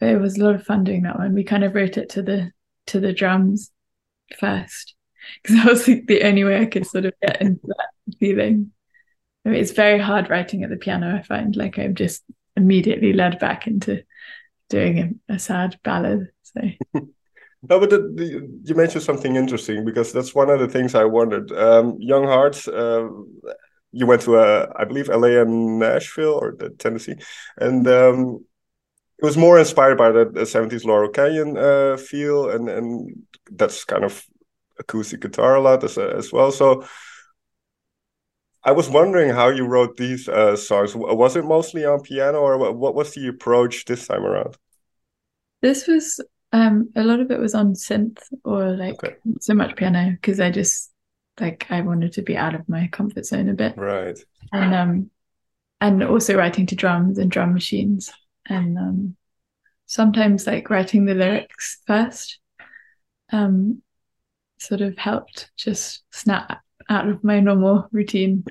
but 0.00 0.08
it 0.08 0.20
was 0.20 0.36
a 0.36 0.44
lot 0.44 0.56
of 0.56 0.64
fun 0.64 0.84
doing 0.84 1.02
that 1.02 1.18
one. 1.18 1.32
We 1.32 1.44
kind 1.44 1.64
of 1.64 1.74
wrote 1.74 1.96
it 1.96 2.08
to 2.10 2.22
the 2.22 2.50
to 2.88 3.00
the 3.00 3.12
drums 3.12 3.70
first 4.38 4.94
because 5.42 5.56
that 5.56 5.66
was 5.66 5.84
the 5.86 6.22
only 6.24 6.44
way 6.44 6.60
I 6.60 6.66
could 6.66 6.86
sort 6.86 7.06
of 7.06 7.14
get 7.22 7.40
into 7.40 7.66
that 7.66 8.18
feeling. 8.18 8.72
I 9.44 9.50
mean, 9.50 9.60
it's 9.60 9.72
very 9.72 9.98
hard 9.98 10.30
writing 10.30 10.62
at 10.62 10.70
the 10.70 10.76
piano. 10.76 11.16
I 11.16 11.22
find 11.22 11.56
like 11.56 11.78
I'm 11.78 11.94
just 11.94 12.22
immediately 12.56 13.12
led 13.12 13.38
back 13.38 13.66
into 13.66 14.04
doing 14.68 15.20
a, 15.28 15.34
a 15.34 15.38
sad 15.38 15.78
ballad. 15.82 16.28
So. 16.42 16.60
But 17.64 17.90
the, 17.90 17.98
the, 17.98 18.60
you 18.64 18.74
mentioned 18.74 19.04
something 19.04 19.36
interesting 19.36 19.84
because 19.84 20.12
that's 20.12 20.34
one 20.34 20.50
of 20.50 20.58
the 20.58 20.66
things 20.66 20.96
I 20.96 21.04
wondered. 21.04 21.52
Um, 21.52 21.96
Young 22.00 22.24
Hearts, 22.24 22.66
uh, 22.66 23.08
you 23.92 24.04
went 24.04 24.22
to, 24.22 24.68
I 24.74 24.84
believe, 24.84 25.06
LA 25.06 25.40
and 25.40 25.78
Nashville 25.78 26.40
or 26.42 26.56
Tennessee, 26.78 27.14
and 27.56 27.86
um, 27.86 28.44
it 29.22 29.24
was 29.24 29.36
more 29.36 29.56
inspired 29.56 29.96
by 29.96 30.10
the, 30.10 30.24
the 30.24 30.40
70s 30.40 30.84
Laurel 30.84 31.08
Canyon 31.08 31.56
uh, 31.56 31.96
feel, 31.96 32.50
and 32.50 32.68
and 32.68 33.22
that's 33.52 33.84
kind 33.84 34.02
of 34.02 34.24
acoustic 34.80 35.20
guitar 35.20 35.54
a 35.54 35.60
lot 35.60 35.84
as, 35.84 35.96
as 35.96 36.32
well. 36.32 36.50
So 36.50 36.84
I 38.64 38.72
was 38.72 38.90
wondering 38.90 39.30
how 39.30 39.48
you 39.48 39.64
wrote 39.64 39.96
these 39.96 40.28
uh, 40.28 40.56
songs. 40.56 40.96
Was 40.96 41.36
it 41.36 41.44
mostly 41.44 41.84
on 41.84 42.00
piano, 42.00 42.38
or 42.38 42.72
what 42.72 42.96
was 42.96 43.14
the 43.14 43.28
approach 43.28 43.84
this 43.84 44.08
time 44.08 44.24
around? 44.24 44.56
This 45.60 45.86
was 45.86 46.20
um, 46.52 46.90
a 46.96 47.04
lot 47.04 47.20
of 47.20 47.30
it 47.30 47.38
was 47.38 47.54
on 47.54 47.74
synth 47.74 48.20
or 48.44 48.70
like 48.72 49.04
okay. 49.04 49.14
so 49.40 49.54
much 49.54 49.76
piano 49.76 50.10
because 50.10 50.40
I 50.40 50.50
just 50.50 50.90
like 51.38 51.64
I 51.70 51.82
wanted 51.82 52.14
to 52.14 52.22
be 52.22 52.36
out 52.36 52.56
of 52.56 52.68
my 52.68 52.88
comfort 52.88 53.24
zone 53.24 53.48
a 53.48 53.54
bit, 53.54 53.76
right? 53.76 54.18
And 54.52 54.74
um, 54.74 55.10
and 55.80 56.02
also 56.02 56.36
writing 56.36 56.66
to 56.66 56.74
drums 56.74 57.18
and 57.18 57.30
drum 57.30 57.54
machines 57.54 58.10
and 58.46 58.78
um, 58.78 59.16
sometimes 59.86 60.46
like 60.46 60.70
writing 60.70 61.04
the 61.04 61.14
lyrics 61.14 61.80
first 61.86 62.38
um, 63.32 63.82
sort 64.58 64.80
of 64.80 64.96
helped 64.96 65.50
just 65.56 66.02
snap 66.10 66.60
out 66.88 67.08
of 67.08 67.24
my 67.24 67.40
normal 67.40 67.88
routine. 67.92 68.44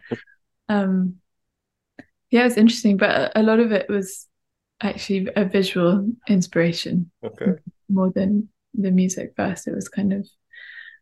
Um, 0.69 1.15
yeah, 2.29 2.41
it 2.41 2.45
was 2.45 2.57
interesting, 2.57 2.97
but 2.97 3.31
a 3.35 3.43
lot 3.43 3.59
of 3.59 3.71
it 3.71 3.89
was 3.89 4.27
actually 4.81 5.29
a 5.35 5.45
visual 5.45 6.11
inspiration. 6.27 7.11
Okay. 7.23 7.53
More 7.89 8.11
than 8.11 8.49
the 8.73 8.91
music 8.91 9.33
first. 9.35 9.67
It 9.67 9.75
was 9.75 9.89
kind 9.89 10.13
of 10.13 10.27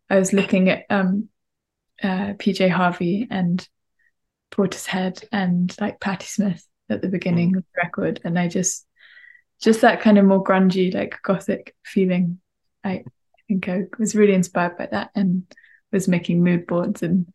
I 0.08 0.18
was 0.18 0.32
looking 0.32 0.68
at 0.68 0.84
um 0.90 1.28
uh 2.02 2.34
PJ 2.34 2.68
Harvey 2.68 3.28
and 3.30 3.66
Portishead 4.50 5.24
and 5.30 5.74
like 5.80 6.00
Patti 6.00 6.26
Smith 6.26 6.66
at 6.90 7.02
the 7.02 7.08
beginning 7.08 7.52
mm. 7.52 7.58
of 7.58 7.64
the 7.64 7.82
record 7.82 8.20
and 8.24 8.38
I 8.38 8.48
just 8.48 8.86
just 9.60 9.82
that 9.82 10.00
kind 10.00 10.18
of 10.18 10.24
more 10.24 10.42
grungy 10.42 10.92
like 10.92 11.20
gothic 11.22 11.74
feeling 11.84 12.40
I 12.84 13.04
think 13.48 13.68
I 13.68 13.84
was 13.98 14.14
really 14.14 14.34
inspired 14.34 14.76
by 14.76 14.86
that 14.86 15.10
and 15.14 15.44
was 15.92 16.08
making 16.08 16.42
mood 16.42 16.66
boards 16.66 17.02
and 17.02 17.28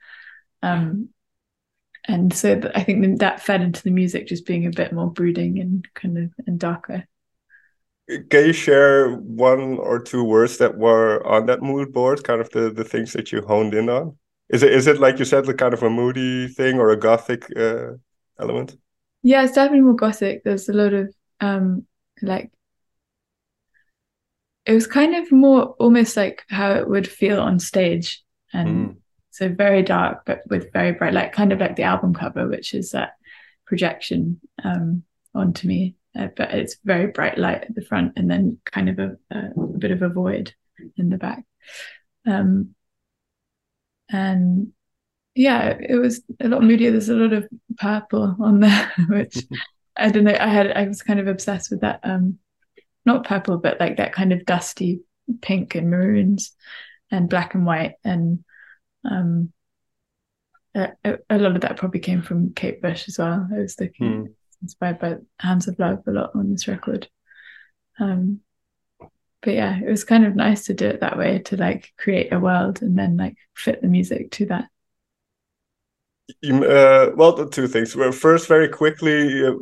um 0.62 1.10
and 2.08 2.34
so 2.34 2.62
I 2.76 2.84
think 2.84 3.20
that 3.20 3.42
fed 3.42 3.62
into 3.62 3.82
the 3.82 3.92
music 3.92 4.28
just 4.28 4.46
being 4.46 4.66
a 4.66 4.72
bit 4.72 4.94
more 4.94 5.12
brooding 5.12 5.60
and 5.60 5.88
kind 5.96 6.18
of 6.18 6.32
and 6.46 6.60
darker. 6.60 7.06
Can 8.08 8.46
you 8.46 8.54
share 8.54 9.16
one 9.16 9.80
or 9.80 10.00
two 10.00 10.24
words 10.24 10.60
that 10.60 10.78
were 10.78 11.26
on 11.26 11.48
that 11.48 11.64
mood 11.64 11.92
board, 11.92 12.24
kind 12.24 12.40
of 12.40 12.52
the 12.52 12.70
the 12.70 12.84
things 12.84 13.14
that 13.14 13.32
you 13.32 13.42
honed 13.42 13.74
in 13.74 13.90
on? 13.90 14.18
Is 14.50 14.62
it 14.62 14.72
is 14.72 14.86
it 14.86 15.00
like 15.00 15.18
you 15.18 15.26
said, 15.26 15.46
the 15.46 15.56
kind 15.56 15.74
of 15.74 15.82
a 15.82 15.90
moody 15.90 16.48
thing 16.48 16.80
or 16.80 16.92
a 16.92 16.98
gothic 16.98 17.48
uh, 17.58 17.94
element? 18.40 18.78
Yeah, 19.26 19.44
it's 19.44 19.54
definitely 19.54 19.82
more 19.82 19.96
gothic. 19.96 20.44
There's 20.44 20.70
a 20.70 20.74
lot 20.74 20.94
of 20.94 21.12
um 21.42 21.88
like 22.22 22.52
it 24.68 24.74
was 24.74 24.86
kind 24.86 25.16
of 25.16 25.32
more 25.32 25.70
almost 25.80 26.16
like 26.16 26.44
how 26.48 26.74
it 26.74 26.88
would 26.88 27.08
feel 27.08 27.42
on 27.42 27.58
stage 27.60 28.24
and 28.54 28.90
mm. 28.90 28.96
so 29.32 29.50
very 29.50 29.82
dark 29.82 30.22
but 30.26 30.42
with 30.48 30.72
very 30.74 30.92
bright 30.92 31.14
light 31.14 31.32
kind 31.32 31.52
of 31.52 31.60
like 31.60 31.76
the 31.76 31.84
album 31.84 32.14
cover 32.14 32.48
which 32.48 32.74
is 32.74 32.92
that 32.92 33.14
projection 33.66 34.40
um 34.64 35.04
onto 35.34 35.68
me 35.68 35.96
uh, 36.18 36.28
but 36.38 36.54
it's 36.54 36.78
very 36.86 37.08
bright 37.08 37.38
light 37.38 37.64
at 37.64 37.76
the 37.76 37.84
front 37.84 38.14
and 38.16 38.32
then 38.32 38.58
kind 38.64 38.90
of 38.90 39.00
a, 39.00 39.18
a, 39.32 39.38
a 39.60 39.78
bit 39.78 39.92
of 39.92 40.02
a 40.02 40.10
void 40.10 40.54
in 40.98 41.10
the 41.10 41.18
back 41.18 41.44
um 42.26 42.70
and 44.10 44.72
yeah 45.36 45.78
it 45.80 45.96
was 45.96 46.22
a 46.40 46.48
lot 46.48 46.64
moodier 46.64 46.92
there's 46.92 47.10
a 47.10 47.14
lot 47.14 47.34
of 47.34 47.48
purple 47.78 48.36
on 48.40 48.60
there 48.62 48.92
which 49.10 49.38
i 49.98 50.10
don't 50.10 50.24
know 50.24 50.38
i 50.40 50.48
had 50.48 50.72
i 50.72 50.88
was 50.88 51.02
kind 51.02 51.20
of 51.20 51.28
obsessed 51.28 51.70
with 51.72 51.82
that 51.82 52.00
um 52.04 52.40
not 53.06 53.26
purple, 53.26 53.58
but 53.58 53.80
like 53.80 53.98
that 53.98 54.14
kind 54.14 54.34
of 54.34 54.46
dusty 54.46 55.02
pink 55.42 55.76
and 55.76 55.90
maroons 55.90 56.54
and 57.12 57.30
black 57.30 57.54
and 57.54 57.66
white. 57.66 57.94
And 58.04 58.44
um, 59.10 59.54
a, 60.74 60.92
a, 61.30 61.38
lot 61.38 61.56
of 61.56 61.62
that 61.62 61.78
probably 61.78 62.00
came 62.00 62.22
from 62.22 62.54
Kate 62.54 62.82
Bush 62.82 63.08
as 63.08 63.18
well. 63.18 63.48
I 63.54 63.60
was 63.60 63.80
looking 63.80 64.22
hmm. 64.22 64.26
inspired 64.62 65.00
by 65.00 65.18
Hounds 65.40 65.68
of 65.68 65.78
Love 65.80 66.04
a 66.08 66.12
lot 66.12 66.32
on 66.34 66.52
this 66.52 66.68
record. 66.68 67.08
Um, 68.00 68.42
but 69.42 69.54
yeah, 69.54 69.80
it 69.80 69.90
was 69.90 70.04
kind 70.04 70.26
of 70.26 70.36
nice 70.36 70.66
to 70.66 70.74
do 70.74 70.88
it 70.88 71.02
that 71.02 71.20
way 71.20 71.40
to 71.40 71.58
like 71.58 71.94
create 72.00 72.34
a 72.34 72.40
world 72.40 72.82
and 72.82 72.98
then 72.98 73.16
like 73.16 73.36
fit 73.54 73.82
the 73.82 73.88
music 73.88 74.32
to 74.32 74.48
that. 74.48 74.66
Uh, 76.44 77.12
well, 77.16 77.48
two 77.50 77.68
things. 77.68 77.94
First, 77.94 78.48
very 78.48 78.68
quickly, 78.68 79.46
uh, 79.46 79.54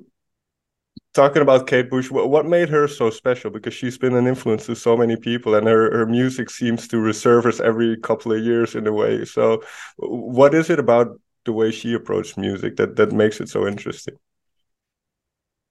talking 1.13 1.41
about 1.41 1.67
Kate 1.67 1.89
Bush, 1.89 2.09
what 2.09 2.45
made 2.45 2.69
her 2.69 2.87
so 2.87 3.09
special? 3.09 3.51
Because 3.51 3.73
she's 3.73 3.97
been 3.97 4.15
an 4.15 4.27
influence 4.27 4.65
to 4.65 4.75
so 4.75 4.97
many 4.97 5.15
people, 5.15 5.55
and 5.55 5.67
her, 5.67 5.91
her 5.91 6.05
music 6.05 6.49
seems 6.49 6.87
to 6.87 6.97
resurface 6.97 7.61
every 7.61 7.97
couple 7.97 8.31
of 8.31 8.43
years 8.43 8.75
in 8.75 8.87
a 8.87 8.93
way. 8.93 9.25
So, 9.25 9.63
what 9.97 10.53
is 10.53 10.69
it 10.69 10.79
about 10.79 11.19
the 11.45 11.53
way 11.53 11.71
she 11.71 11.93
approached 11.93 12.37
music 12.37 12.77
that 12.77 12.95
that 12.95 13.11
makes 13.11 13.41
it 13.41 13.49
so 13.49 13.67
interesting? 13.67 14.15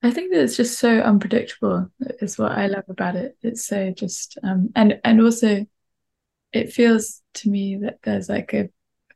I 0.02 0.11
think 0.11 0.32
that 0.32 0.42
it's 0.42 0.56
just 0.56 0.78
so 0.78 1.00
unpredictable. 1.00 1.90
Is 2.20 2.38
what 2.38 2.52
I 2.52 2.66
love 2.66 2.84
about 2.88 3.16
it. 3.16 3.37
It's 3.42 3.64
so 3.64 3.90
just 3.92 4.38
um, 4.42 4.70
and 4.76 5.00
and 5.04 5.20
also, 5.20 5.66
it 6.52 6.72
feels 6.72 7.22
to 7.34 7.50
me 7.50 7.76
that 7.76 7.99
there's 8.02 8.28
like 8.28 8.52
a 8.52 8.68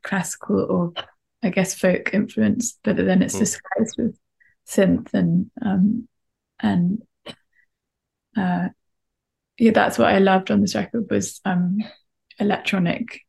classical 0.03 0.59
or 0.59 0.93
I 1.43 1.49
guess 1.49 1.75
folk 1.75 2.13
influence, 2.13 2.77
but 2.83 2.97
then 2.97 3.21
it's 3.21 3.35
mm. 3.35 3.39
disguised 3.39 3.95
with 3.97 4.17
synth 4.67 5.13
and 5.13 5.49
um, 5.61 6.07
and 6.59 7.03
uh, 8.35 8.69
yeah, 9.57 9.71
that's 9.71 9.97
what 9.97 10.09
I 10.09 10.19
loved 10.19 10.51
on 10.51 10.61
this 10.61 10.75
record 10.75 11.09
was 11.09 11.41
um, 11.45 11.79
electronic 12.39 13.21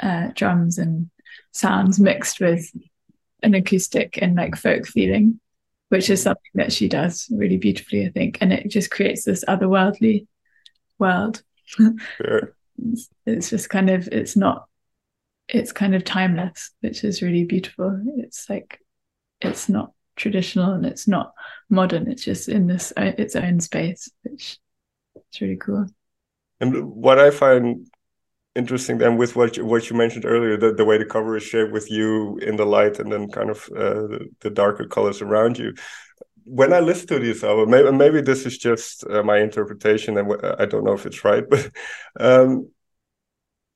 uh, 0.00 0.28
drums 0.34 0.78
and 0.78 1.10
sounds 1.52 2.00
mixed 2.00 2.40
with 2.40 2.70
an 3.42 3.54
acoustic 3.54 4.18
and 4.20 4.36
like 4.36 4.56
folk 4.56 4.86
feeling, 4.86 5.40
which 5.88 6.10
is 6.10 6.22
something 6.22 6.50
that 6.54 6.72
she 6.72 6.88
does 6.88 7.28
really 7.30 7.56
beautifully, 7.56 8.06
I 8.06 8.10
think, 8.10 8.38
and 8.40 8.52
it 8.52 8.68
just 8.68 8.90
creates 8.90 9.24
this 9.24 9.44
otherworldly 9.44 10.26
world. 10.98 11.42
Sure. 11.64 12.54
it's, 12.92 13.08
it's 13.26 13.50
just 13.50 13.70
kind 13.70 13.90
of 13.90 14.08
it's 14.08 14.36
not 14.36 14.66
it's 15.52 15.72
kind 15.72 15.94
of 15.94 16.04
timeless, 16.04 16.70
which 16.80 17.04
is 17.04 17.22
really 17.22 17.44
beautiful. 17.44 18.00
It's 18.18 18.48
like 18.48 18.80
it's 19.40 19.68
not 19.68 19.92
traditional 20.16 20.72
and 20.72 20.86
it's 20.86 21.08
not 21.08 21.32
modern. 21.68 22.10
It's 22.10 22.24
just 22.24 22.48
in 22.48 22.66
this 22.66 22.92
uh, 22.96 23.12
its 23.18 23.36
own 23.36 23.60
space, 23.60 24.10
which 24.22 24.58
is 25.14 25.40
really 25.40 25.56
cool. 25.56 25.86
And 26.60 26.84
what 26.92 27.18
I 27.18 27.30
find 27.30 27.86
interesting 28.54 28.98
then 28.98 29.16
with 29.16 29.36
what 29.36 29.56
you, 29.56 29.64
what 29.64 29.88
you 29.88 29.96
mentioned 29.96 30.24
earlier, 30.24 30.56
the, 30.56 30.72
the 30.72 30.84
way 30.84 30.98
the 30.98 31.04
cover 31.04 31.36
is 31.36 31.42
shaped 31.42 31.72
with 31.72 31.90
you 31.90 32.36
in 32.38 32.56
the 32.56 32.66
light 32.66 32.98
and 32.98 33.10
then 33.10 33.30
kind 33.30 33.50
of 33.50 33.68
uh, 33.76 34.06
the, 34.08 34.28
the, 34.40 34.50
darker 34.50 34.86
colors 34.86 35.22
around 35.22 35.56
you. 35.56 35.72
When 36.44 36.72
I 36.72 36.80
listen 36.80 37.06
to 37.08 37.18
this 37.20 37.44
album, 37.44 37.70
maybe, 37.70 37.92
maybe 37.92 38.20
this 38.20 38.44
is 38.44 38.58
just 38.58 39.06
uh, 39.08 39.22
my 39.22 39.38
interpretation, 39.38 40.18
and 40.18 40.32
I 40.58 40.66
don't 40.66 40.84
know 40.84 40.94
if 40.94 41.06
it's 41.06 41.24
right, 41.24 41.44
but 41.50 41.70
um, 42.18 42.68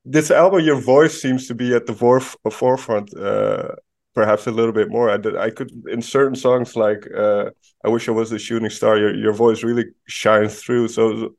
this 0.05 0.31
album, 0.31 0.61
your 0.61 0.81
voice 0.81 1.21
seems 1.21 1.47
to 1.49 1.55
be 1.55 1.75
at 1.75 1.87
the 1.87 1.95
forefront 1.95 3.17
uh, 3.17 3.69
perhaps 4.15 4.47
a 4.47 4.51
little 4.51 4.73
bit 4.73 4.91
more. 4.91 5.11
I 5.11 5.17
did, 5.17 5.37
I 5.37 5.51
could 5.51 5.71
in 5.89 6.03
certain 6.03 6.37
songs 6.37 6.77
like 6.77 7.09
uh, 7.17 7.51
"I 7.85 7.89
Wish 7.89 8.09
I 8.09 8.13
Was 8.13 8.33
a 8.33 8.39
Shooting 8.39 8.71
Star," 8.71 8.97
your 8.97 9.15
your 9.15 9.33
voice 9.33 9.63
really 9.63 9.87
shines 10.07 10.63
through. 10.63 10.89
So 10.89 11.35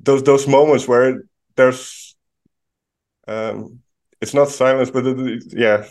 those 0.00 0.22
those 0.22 0.46
moments 0.48 0.88
where 0.88 1.22
there's 1.56 2.16
um, 3.28 3.80
it's 4.20 4.34
not 4.34 4.48
silence, 4.48 4.90
but 4.90 5.06
it, 5.06 5.44
yeah. 5.48 5.84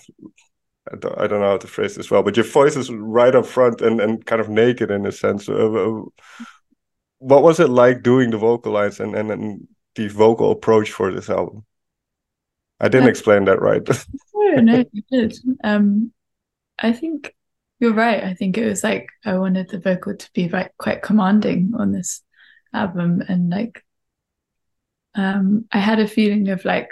I 0.91 0.95
don't, 0.95 1.17
I 1.17 1.27
don't 1.27 1.41
know 1.41 1.51
how 1.51 1.57
to 1.57 1.67
phrase 1.67 1.95
this 1.95 2.09
well, 2.09 2.23
but 2.23 2.35
your 2.35 2.45
voice 2.45 2.75
is 2.75 2.89
right 2.89 3.35
up 3.35 3.45
front 3.45 3.81
and, 3.81 4.01
and 4.01 4.25
kind 4.25 4.41
of 4.41 4.49
naked 4.49 4.89
in 4.89 5.05
a 5.05 5.11
sense. 5.11 5.47
What 5.47 7.43
was 7.43 7.59
it 7.59 7.69
like 7.69 8.01
doing 8.01 8.31
the 8.31 8.39
vocal 8.39 8.73
lines 8.73 8.99
and, 8.99 9.15
and, 9.15 9.29
and 9.31 9.67
the 9.95 10.07
vocal 10.07 10.51
approach 10.51 10.91
for 10.91 11.13
this 11.13 11.29
album? 11.29 11.65
I 12.81 12.89
didn't 12.89 13.09
explain 13.09 13.45
that 13.45 13.61
right. 13.61 13.87
no, 14.33 14.55
no, 14.55 14.85
you 14.91 15.03
did. 15.09 15.37
Um, 15.63 16.11
I 16.79 16.91
think 16.93 17.33
you're 17.79 17.93
right. 17.93 18.23
I 18.23 18.33
think 18.33 18.57
it 18.57 18.65
was 18.65 18.83
like 18.83 19.07
I 19.23 19.37
wanted 19.37 19.69
the 19.69 19.79
vocal 19.79 20.15
to 20.17 20.29
be 20.33 20.49
like 20.49 20.75
quite 20.77 21.03
commanding 21.03 21.73
on 21.77 21.91
this 21.91 22.23
album, 22.73 23.23
and 23.27 23.51
like, 23.51 23.85
um, 25.13 25.65
I 25.71 25.77
had 25.77 25.99
a 25.99 26.07
feeling 26.07 26.49
of 26.49 26.65
like, 26.65 26.89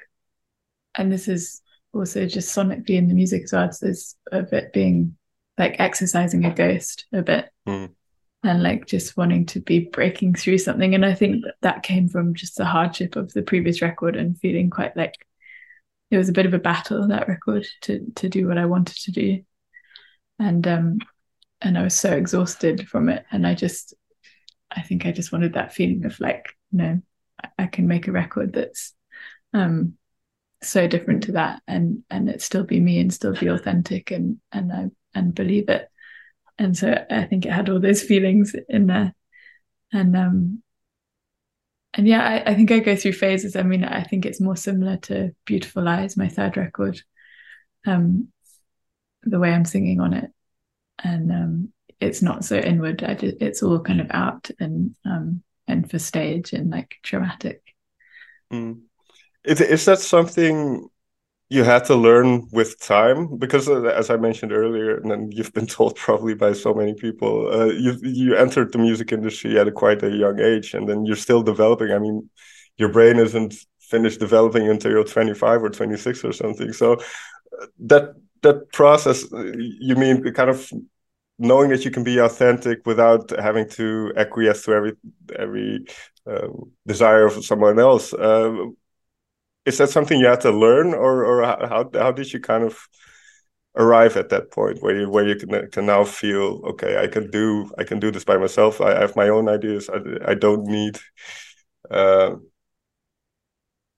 and 0.94 1.12
this 1.12 1.28
is 1.28 1.62
also 1.92 2.28
just 2.28 2.56
sonically 2.56 2.92
in 2.92 3.08
the 3.08 3.16
music 3.16 3.44
as 3.46 3.54
well. 3.54 3.70
There's 3.82 4.16
of 4.32 4.54
it 4.54 4.72
being 4.72 5.18
like 5.58 5.76
exercising 5.80 6.46
a 6.46 6.54
ghost 6.54 7.06
a 7.12 7.24
bit. 7.24 7.50
Mm. 7.68 7.92
And 8.42 8.64
like 8.64 8.86
just 8.86 9.18
wanting 9.18 9.46
to 9.48 9.60
be 9.60 9.90
breaking 9.92 10.36
through 10.36 10.60
something. 10.60 10.96
And 10.96 11.06
I 11.06 11.14
think 11.14 11.44
that, 11.44 11.56
that 11.62 11.84
came 11.84 12.08
from 12.08 12.34
just 12.34 12.56
the 12.56 12.64
hardship 12.64 13.18
of 13.18 13.34
the 13.34 13.42
previous 13.42 13.82
record 13.82 14.16
and 14.16 14.40
feeling 14.40 14.70
quite 14.70 14.96
like 14.96 15.14
it 16.12 16.18
was 16.18 16.30
a 16.30 16.34
bit 16.34 16.46
of 16.46 16.54
a 16.54 16.60
battle 16.60 17.08
that 17.08 17.28
record 17.28 17.68
to 17.82 18.06
to 18.16 18.30
do 18.30 18.48
what 18.48 18.58
I 18.58 18.66
wanted 18.66 18.98
to 18.98 19.12
do, 19.12 19.44
and 20.40 20.68
um, 20.68 21.00
and 21.62 21.78
I 21.78 21.84
was 21.84 21.94
so 21.94 22.12
exhausted 22.12 22.88
from 22.88 23.10
it, 23.10 23.26
and 23.32 23.46
I 23.46 23.54
just, 23.54 23.94
I 24.72 24.82
think 24.82 25.06
I 25.06 25.12
just 25.12 25.32
wanted 25.32 25.54
that 25.54 25.74
feeling 25.74 26.06
of 26.06 26.20
like, 26.20 26.48
you 26.72 26.78
know, 26.78 27.02
I, 27.44 27.64
I 27.64 27.68
can 27.68 27.88
make 27.88 28.08
a 28.08 28.12
record 28.12 28.54
that's, 28.54 28.94
um, 29.54 29.94
so 30.62 30.88
different 30.88 31.24
to 31.24 31.34
that, 31.34 31.62
and 31.68 32.04
and 32.10 32.30
it 32.30 32.42
still 32.42 32.64
be 32.64 32.80
me 32.80 33.00
and 33.00 33.14
still 33.14 33.34
be 33.34 33.48
authentic, 33.50 34.12
and 34.12 34.40
and 34.52 34.72
I 34.72 34.88
and 35.14 35.34
believe 35.34 35.70
it, 35.70 35.88
and 36.58 36.78
so 36.78 37.06
I 37.10 37.24
think 37.26 37.46
it 37.46 37.52
had 37.52 37.70
all 37.70 37.80
those 37.80 38.04
feelings 38.04 38.56
in 38.68 38.88
there, 38.88 39.14
and 39.92 40.16
um, 40.16 40.64
and 42.00 42.08
yeah, 42.08 42.24
I, 42.24 42.52
I, 42.52 42.56
think 42.56 42.72
I 42.72 42.80
go 42.80 42.96
through 42.96 43.12
phases. 43.12 43.58
I 43.58 43.64
mean, 43.64 43.84
I 43.84 44.04
think 44.04 44.26
it's 44.26 44.40
more 44.40 44.56
similar 44.56 44.96
to 44.96 45.36
Beautiful 45.44 45.84
Lies, 45.84 46.16
my 46.16 46.30
third 46.30 46.56
record, 46.56 47.02
um, 47.86 48.30
the 49.24 49.38
way 49.38 49.52
I'm 49.52 49.66
singing 49.66 50.00
on 50.00 50.14
it. 50.14 50.32
And 51.04 51.30
um, 51.30 51.74
it's 52.00 52.22
not 52.22 52.46
so 52.46 52.58
inward. 52.58 53.04
I 53.04 53.16
just, 53.16 53.42
it's 53.42 53.62
all 53.62 53.82
kind 53.82 54.00
of 54.00 54.08
out 54.12 54.50
and 54.62 54.96
um 55.04 55.44
and 55.68 55.92
for 55.92 56.00
stage 56.00 56.54
and 56.54 56.70
like 56.72 56.96
dramatic. 57.04 57.62
Mm. 58.50 58.84
Is, 59.44 59.60
is 59.60 59.84
that 59.84 60.00
something 60.00 60.88
you 61.50 61.64
had 61.64 61.84
to 61.86 61.96
learn 61.96 62.48
with 62.52 62.80
time 62.80 63.38
because 63.38 63.68
uh, 63.68 63.82
as 63.86 64.10
i 64.10 64.16
mentioned 64.18 64.52
earlier 64.52 64.98
and 64.98 65.10
then 65.12 65.32
you've 65.32 65.54
been 65.54 65.68
told 65.78 65.96
probably 65.96 66.34
by 66.36 66.54
so 66.54 66.74
many 66.74 66.94
people 66.94 67.52
uh, 67.52 67.66
you 67.66 67.98
you 68.04 68.36
entered 68.36 68.72
the 68.72 68.78
music 68.78 69.12
industry 69.12 69.60
at 69.60 69.68
a 69.68 69.72
quite 69.72 70.04
a 70.04 70.10
young 70.10 70.40
age 70.40 70.74
and 70.74 70.88
then 70.88 71.06
you're 71.06 71.16
still 71.16 71.42
developing. 71.44 71.92
I 71.92 72.00
mean 72.00 72.30
your 72.78 72.90
brain 72.90 73.18
isn't 73.18 73.56
finished 73.82 74.20
developing 74.20 74.70
until 74.70 74.92
you're 74.92 75.04
25 75.04 75.64
or 75.64 75.70
26 75.70 76.24
or 76.24 76.32
something. 76.32 76.72
So 76.74 76.94
uh, 76.94 77.66
that 77.80 78.14
that 78.44 78.72
process 78.72 79.32
uh, 79.34 79.52
you 79.58 79.96
mean 79.96 80.24
kind 80.34 80.50
of 80.50 80.72
knowing 81.38 81.70
that 81.70 81.86
you 81.86 81.92
can 81.92 82.04
be 82.04 82.20
authentic 82.20 82.86
without 82.86 83.30
having 83.40 83.68
to 83.70 84.14
acquiesce 84.18 84.64
to 84.64 84.74
every 84.74 84.94
every 85.38 85.86
um, 86.28 86.72
desire 86.86 87.26
of 87.26 87.44
someone 87.46 87.80
else 87.80 88.14
is 89.70 89.78
that 89.78 89.90
something 89.90 90.20
you 90.20 90.26
had 90.26 90.42
to 90.42 90.52
learn 90.52 90.94
or 90.94 91.24
or 91.24 91.44
how 91.44 91.90
how 91.94 92.12
did 92.12 92.34
you 92.34 92.40
kind 92.40 92.64
of 92.64 92.78
arrive 93.76 94.18
at 94.18 94.30
that 94.30 94.52
point 94.52 94.82
where 94.82 95.00
you 95.00 95.10
where 95.10 95.28
you 95.28 95.36
can 95.36 95.70
can 95.70 95.86
now 95.86 96.04
feel 96.04 96.62
okay 96.66 96.98
I 97.04 97.08
can 97.08 97.30
do 97.30 97.72
I 97.78 97.84
can 97.84 98.00
do 98.00 98.12
this 98.12 98.26
by 98.26 98.38
myself. 98.38 98.82
I, 98.82 99.00
have 99.00 99.16
my 99.16 99.30
own 99.30 99.48
ideas. 99.48 99.90
I, 99.90 100.32
I 100.32 100.34
don't 100.34 100.66
need 100.66 100.98
uh, 101.90 102.36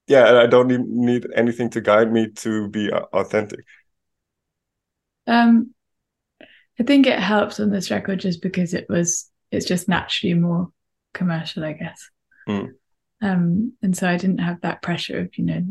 yeah 0.06 0.40
I 0.44 0.46
don't 0.46 0.68
need, 0.68 0.86
need 0.86 1.26
anything 1.34 1.70
to 1.70 1.80
guide 1.80 2.12
me 2.12 2.30
to 2.44 2.68
be 2.68 2.92
authentic. 2.92 3.64
Um 5.26 5.74
I 6.78 6.84
think 6.84 7.06
it 7.06 7.18
helps 7.18 7.60
on 7.60 7.70
this 7.70 7.90
record 7.90 8.20
just 8.20 8.42
because 8.42 8.74
it 8.74 8.86
was 8.88 9.30
it's 9.50 9.66
just 9.66 9.88
naturally 9.88 10.34
more 10.34 10.68
commercial 11.14 11.64
I 11.64 11.72
guess. 11.72 12.10
Mm. 12.46 12.74
Um, 13.22 13.74
and 13.82 13.96
so 13.96 14.08
I 14.08 14.16
didn't 14.16 14.38
have 14.38 14.60
that 14.62 14.82
pressure 14.82 15.20
of, 15.20 15.38
you 15.38 15.44
know, 15.44 15.64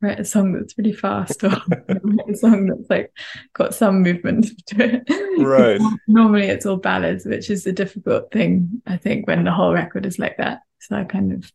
write 0.00 0.20
a 0.20 0.24
song 0.24 0.52
that's 0.52 0.76
really 0.78 0.92
fast 0.92 1.42
or 1.42 1.48
a 2.28 2.36
song 2.36 2.66
that's 2.66 2.90
like 2.90 3.12
got 3.54 3.74
some 3.74 4.02
movement 4.02 4.46
to 4.66 5.02
it. 5.06 5.42
Right. 5.42 5.80
Normally 6.06 6.46
it's 6.46 6.66
all 6.66 6.76
ballads, 6.76 7.24
which 7.24 7.50
is 7.50 7.66
a 7.66 7.72
difficult 7.72 8.30
thing, 8.30 8.82
I 8.86 8.98
think, 8.98 9.26
when 9.26 9.44
the 9.44 9.52
whole 9.52 9.72
record 9.72 10.06
is 10.06 10.18
like 10.18 10.36
that. 10.36 10.60
So 10.80 10.96
I 10.96 11.04
kind 11.04 11.32
of 11.32 11.50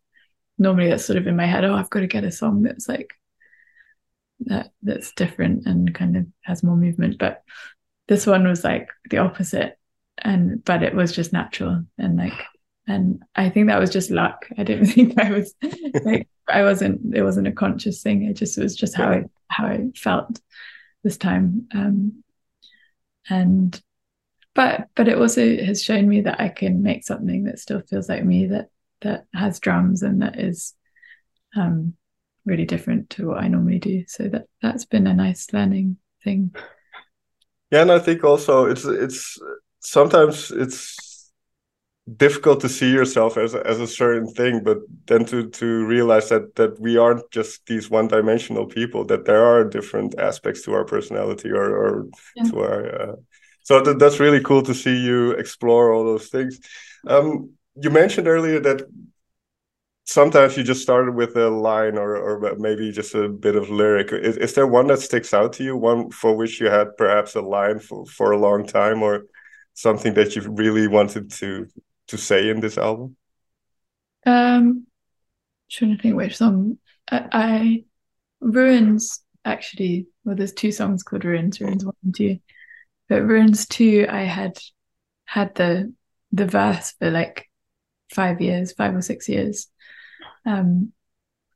normally 0.57 0.89
that's 0.89 1.05
sort 1.05 1.17
of 1.17 1.27
in 1.27 1.35
my 1.35 1.45
head, 1.45 1.63
oh, 1.63 1.75
I've 1.75 1.89
got 1.89 2.01
to 2.01 2.07
get 2.07 2.23
a 2.23 2.31
song 2.31 2.63
that's 2.63 2.89
like 2.89 3.13
that 4.41 4.71
that's 4.81 5.13
different 5.13 5.67
and 5.67 5.93
kind 5.93 6.17
of 6.17 6.25
has 6.41 6.63
more 6.63 6.75
movement. 6.75 7.19
But 7.19 7.43
this 8.07 8.25
one 8.25 8.47
was 8.47 8.63
like 8.63 8.89
the 9.09 9.19
opposite. 9.19 9.77
And 10.21 10.63
but 10.65 10.83
it 10.83 10.93
was 10.93 11.13
just 11.13 11.31
natural 11.31 11.85
and 11.97 12.17
like 12.17 12.33
and 12.89 13.23
I 13.35 13.49
think 13.49 13.67
that 13.67 13.79
was 13.79 13.91
just 13.91 14.09
luck. 14.09 14.47
I 14.57 14.63
didn't 14.63 14.87
think 14.93 15.19
I 15.19 15.31
was 15.31 15.53
like 16.03 16.27
I 16.47 16.63
wasn't 16.63 17.15
it 17.15 17.21
wasn't 17.21 17.47
a 17.47 17.51
conscious 17.51 18.01
thing. 18.01 18.23
It 18.23 18.33
just 18.33 18.57
was 18.57 18.75
just 18.75 18.95
how 18.95 19.09
I 19.09 19.25
how 19.47 19.67
I 19.67 19.91
felt 19.95 20.41
this 21.03 21.17
time. 21.17 21.67
Um, 21.73 22.23
and 23.29 23.79
but 24.55 24.87
but 24.95 25.07
it 25.07 25.19
also 25.19 25.41
has 25.57 25.83
shown 25.83 26.09
me 26.09 26.21
that 26.21 26.41
I 26.41 26.49
can 26.49 26.81
make 26.81 27.05
something 27.05 27.43
that 27.43 27.59
still 27.59 27.81
feels 27.81 28.09
like 28.09 28.25
me 28.25 28.47
that 28.47 28.69
that 29.01 29.25
has 29.35 29.59
drums 29.59 30.01
and 30.01 30.23
that 30.23 30.39
is 30.39 30.73
um, 31.55 31.93
really 32.45 32.65
different 32.65 33.11
to 33.11 33.27
what 33.27 33.37
I 33.37 33.49
normally 33.49 33.79
do. 33.79 34.03
So 34.07 34.27
that 34.29 34.45
that's 34.63 34.85
been 34.85 35.05
a 35.05 35.13
nice 35.13 35.53
learning 35.53 35.97
thing. 36.23 36.55
Yeah, 37.69 37.83
and 37.83 37.91
I 37.91 37.99
think 37.99 38.23
also 38.23 38.65
it's 38.65 38.83
it's 38.83 39.37
sometimes 39.79 40.49
it's 40.49 41.08
difficult 42.17 42.59
to 42.61 42.69
see 42.69 42.91
yourself 42.91 43.37
as 43.37 43.53
a, 43.53 43.65
as 43.67 43.79
a 43.79 43.87
certain 43.87 44.27
thing 44.27 44.63
but 44.63 44.77
then 45.07 45.25
to 45.25 45.49
to 45.49 45.85
realize 45.85 46.29
that 46.29 46.55
that 46.55 46.79
we 46.79 46.97
aren't 46.97 47.29
just 47.31 47.65
these 47.65 47.89
one 47.89 48.07
dimensional 48.07 48.65
people 48.65 49.05
that 49.05 49.25
there 49.25 49.43
are 49.45 49.63
different 49.63 50.17
aspects 50.17 50.61
to 50.61 50.73
our 50.73 50.85
personality 50.85 51.49
or, 51.49 51.75
or 51.77 52.07
yeah. 52.35 52.43
to 52.43 52.59
our 52.59 53.01
uh, 53.01 53.15
so 53.69 53.83
th 53.83 53.97
that's 53.99 54.19
really 54.19 54.41
cool 54.41 54.63
to 54.63 54.73
see 54.73 54.97
you 54.97 55.31
explore 55.43 55.93
all 55.93 56.03
those 56.03 56.29
things. 56.29 56.59
Um, 57.07 57.51
you 57.75 57.91
mentioned 57.91 58.27
earlier 58.27 58.59
that 58.61 58.81
sometimes 60.05 60.57
you 60.57 60.63
just 60.63 60.81
started 60.81 61.13
with 61.13 61.35
a 61.35 61.49
line 61.49 61.95
or 62.03 62.11
or 62.17 62.55
maybe 62.57 62.91
just 62.91 63.13
a 63.13 63.29
bit 63.29 63.55
of 63.55 63.69
lyric. 63.69 64.11
Is, 64.11 64.37
is 64.37 64.53
there 64.55 64.65
one 64.65 64.87
that 64.87 65.01
sticks 65.01 65.33
out 65.33 65.53
to 65.53 65.63
you? 65.63 65.77
One 65.77 66.09
for 66.09 66.35
which 66.35 66.59
you 66.59 66.67
had 66.67 66.97
perhaps 66.97 67.35
a 67.35 67.41
line 67.41 67.77
for, 67.77 68.05
for 68.07 68.31
a 68.31 68.39
long 68.39 68.65
time 68.65 69.03
or 69.03 69.25
something 69.75 70.15
that 70.15 70.35
you 70.35 70.41
really 70.49 70.87
wanted 70.87 71.31
to 71.41 71.67
to 72.09 72.17
say 72.17 72.49
in 72.49 72.59
this 72.59 72.77
album? 72.77 73.15
Um, 74.25 74.85
trying 75.69 75.95
to 75.95 76.01
think 76.01 76.15
which 76.15 76.37
song. 76.37 76.77
I, 77.09 77.27
I 77.31 77.83
Ruins 78.41 79.21
actually. 79.45 80.07
Well, 80.23 80.35
there's 80.35 80.53
two 80.53 80.71
songs 80.71 81.03
called 81.03 81.25
Ruins. 81.25 81.61
Ruins 81.61 81.85
one 81.85 81.95
and 82.03 82.15
two, 82.15 82.39
but 83.07 83.23
Ruins 83.23 83.65
two, 83.67 84.05
I 84.09 84.23
had 84.23 84.57
had 85.25 85.55
the 85.55 85.93
the 86.31 86.45
verse 86.45 86.93
for 86.99 87.09
like 87.09 87.49
five 88.13 88.41
years, 88.41 88.73
five 88.73 88.95
or 88.95 89.01
six 89.01 89.29
years, 89.29 89.67
um, 90.45 90.91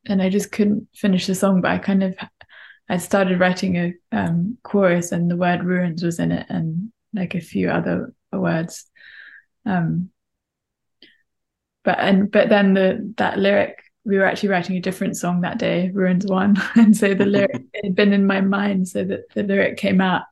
and 0.05 0.21
I 0.21 0.29
just 0.29 0.51
couldn't 0.51 0.87
finish 0.95 1.27
the 1.27 1.35
song. 1.35 1.61
But 1.61 1.71
I 1.71 1.77
kind 1.79 2.03
of 2.03 2.17
I 2.89 2.97
started 2.97 3.39
writing 3.39 3.77
a 3.77 3.93
um, 4.11 4.57
chorus, 4.63 5.11
and 5.11 5.29
the 5.29 5.37
word 5.37 5.63
ruins 5.63 6.03
was 6.03 6.19
in 6.19 6.31
it, 6.31 6.45
and 6.49 6.91
like 7.13 7.35
a 7.35 7.41
few 7.41 7.69
other 7.69 8.13
words. 8.31 8.85
Um, 9.65 10.09
but 11.83 11.99
and 11.99 12.31
but 12.31 12.49
then 12.49 12.73
the 12.73 13.13
that 13.17 13.37
lyric 13.37 13.83
we 14.05 14.17
were 14.17 14.25
actually 14.25 14.49
writing 14.49 14.75
a 14.75 14.81
different 14.81 15.15
song 15.15 15.41
that 15.41 15.57
day 15.57 15.89
ruins 15.93 16.25
one. 16.25 16.57
And 16.75 16.95
so 16.95 17.13
the 17.13 17.25
lyric 17.25 17.63
had 17.83 17.95
been 17.95 18.13
in 18.13 18.25
my 18.25 18.41
mind 18.41 18.87
so 18.87 19.03
that 19.03 19.29
the 19.33 19.43
lyric 19.43 19.77
came 19.77 20.01
out. 20.01 20.23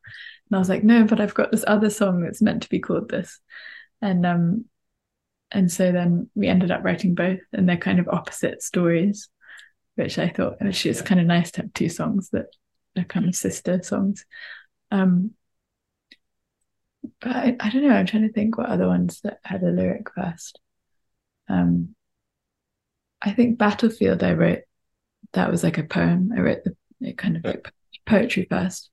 And 0.49 0.57
i 0.57 0.59
was 0.59 0.69
like 0.69 0.83
no 0.83 1.05
but 1.05 1.21
i've 1.21 1.33
got 1.33 1.51
this 1.51 1.63
other 1.65 1.89
song 1.89 2.21
that's 2.21 2.41
meant 2.41 2.63
to 2.63 2.69
be 2.69 2.79
called 2.79 3.09
this. 3.09 3.39
And 4.01 4.25
um 4.25 4.65
and 5.51 5.71
so 5.71 5.91
then 5.91 6.29
we 6.35 6.47
ended 6.47 6.71
up 6.71 6.83
writing 6.83 7.13
both 7.15 7.39
and 7.53 7.67
they're 7.67 7.77
kind 7.77 7.99
of 7.99 8.07
opposite 8.07 8.61
stories 8.61 9.29
which 9.95 10.17
i 10.17 10.29
thought 10.29 10.55
actually 10.61 10.91
it's 10.91 11.01
kind 11.01 11.19
of 11.19 11.27
nice 11.27 11.51
to 11.51 11.61
have 11.61 11.73
two 11.73 11.89
songs 11.89 12.29
that 12.29 12.47
are 12.97 13.03
kind 13.03 13.27
of 13.27 13.35
sister 13.35 13.81
songs. 13.83 14.25
Um 14.91 15.31
but 17.19 17.31
I, 17.35 17.55
I 17.59 17.69
don't 17.69 17.87
know 17.87 17.95
i'm 17.95 18.05
trying 18.05 18.27
to 18.27 18.33
think 18.33 18.57
what 18.57 18.69
other 18.69 18.87
ones 18.87 19.21
that 19.21 19.39
had 19.43 19.63
a 19.63 19.71
lyric 19.71 20.07
first 20.13 20.59
um, 21.49 21.95
I 23.21 23.31
think 23.31 23.57
Battlefield 23.57 24.23
I 24.23 24.33
wrote 24.33 24.61
that 25.33 25.51
was 25.51 25.63
like 25.63 25.77
a 25.77 25.83
poem. 25.83 26.31
I 26.35 26.41
wrote 26.41 26.63
the 26.63 26.75
it 27.01 27.17
kind 27.17 27.37
of 27.37 27.45
like 27.45 27.71
poetry 28.05 28.47
first. 28.49 28.89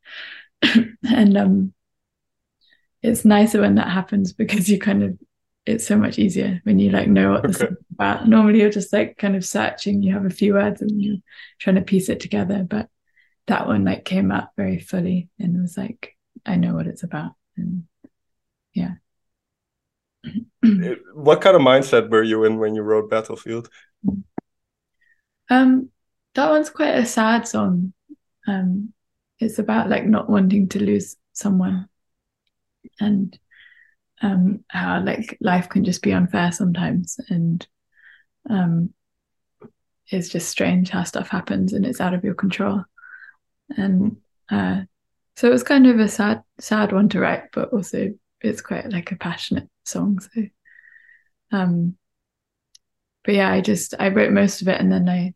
and 0.62 1.36
um 1.36 1.72
it's 3.02 3.24
nicer 3.24 3.60
when 3.60 3.76
that 3.76 3.88
happens 3.88 4.32
because 4.32 4.68
you 4.68 4.78
kind 4.78 5.02
of 5.02 5.18
it's 5.66 5.86
so 5.86 5.98
much 5.98 6.18
easier 6.18 6.60
when 6.64 6.78
you 6.78 6.90
like 6.90 7.08
know 7.08 7.32
what 7.32 7.42
the 7.42 7.64
okay. 7.66 7.74
about. 7.92 8.26
Normally 8.26 8.60
you're 8.60 8.70
just 8.70 8.92
like 8.92 9.18
kind 9.18 9.36
of 9.36 9.44
searching, 9.44 10.02
you 10.02 10.14
have 10.14 10.24
a 10.24 10.30
few 10.30 10.54
words 10.54 10.80
and 10.80 11.02
you're 11.02 11.18
trying 11.58 11.76
to 11.76 11.82
piece 11.82 12.08
it 12.08 12.20
together. 12.20 12.64
But 12.68 12.88
that 13.48 13.66
one 13.66 13.84
like 13.84 14.06
came 14.06 14.32
out 14.32 14.48
very 14.56 14.78
fully 14.78 15.28
and 15.38 15.60
was 15.60 15.76
like, 15.76 16.16
I 16.46 16.56
know 16.56 16.74
what 16.74 16.86
it's 16.86 17.02
about. 17.02 17.32
And 17.56 17.84
yeah. 18.72 18.94
What 21.14 21.40
kind 21.40 21.56
of 21.56 21.62
mindset 21.62 22.10
were 22.10 22.22
you 22.22 22.44
in 22.44 22.58
when 22.58 22.74
you 22.74 22.82
wrote 22.82 23.10
Battlefield? 23.10 23.68
Um, 25.50 25.90
that 26.34 26.50
one's 26.50 26.70
quite 26.70 26.94
a 26.94 27.06
sad 27.06 27.48
song. 27.48 27.92
Um, 28.46 28.92
it's 29.38 29.58
about 29.58 29.88
like 29.88 30.06
not 30.06 30.28
wanting 30.28 30.68
to 30.70 30.82
lose 30.82 31.16
someone, 31.32 31.88
and 33.00 33.38
um, 34.20 34.64
how 34.68 35.02
like 35.02 35.38
life 35.40 35.68
can 35.68 35.84
just 35.84 36.02
be 36.02 36.12
unfair 36.12 36.52
sometimes, 36.52 37.18
and 37.28 37.66
um, 38.50 38.92
it's 40.10 40.28
just 40.28 40.48
strange 40.48 40.90
how 40.90 41.04
stuff 41.04 41.28
happens 41.28 41.72
and 41.72 41.84
it's 41.84 42.00
out 42.00 42.14
of 42.14 42.24
your 42.24 42.34
control. 42.34 42.84
And 43.76 44.16
uh, 44.50 44.82
so 45.36 45.48
it 45.48 45.52
was 45.52 45.62
kind 45.62 45.86
of 45.86 46.00
a 46.00 46.08
sad, 46.08 46.42
sad 46.58 46.92
one 46.92 47.08
to 47.10 47.20
write, 47.20 47.44
but 47.52 47.72
also 47.72 48.14
it's 48.40 48.60
quite 48.60 48.90
like 48.90 49.12
a 49.12 49.16
passionate 49.16 49.68
song. 49.84 50.18
So, 50.20 50.42
um, 51.52 51.96
but 53.24 53.34
yeah, 53.34 53.50
I 53.50 53.60
just 53.60 53.94
I 53.98 54.08
wrote 54.08 54.32
most 54.32 54.62
of 54.62 54.68
it, 54.68 54.80
and 54.80 54.90
then 54.90 55.08
I 55.08 55.34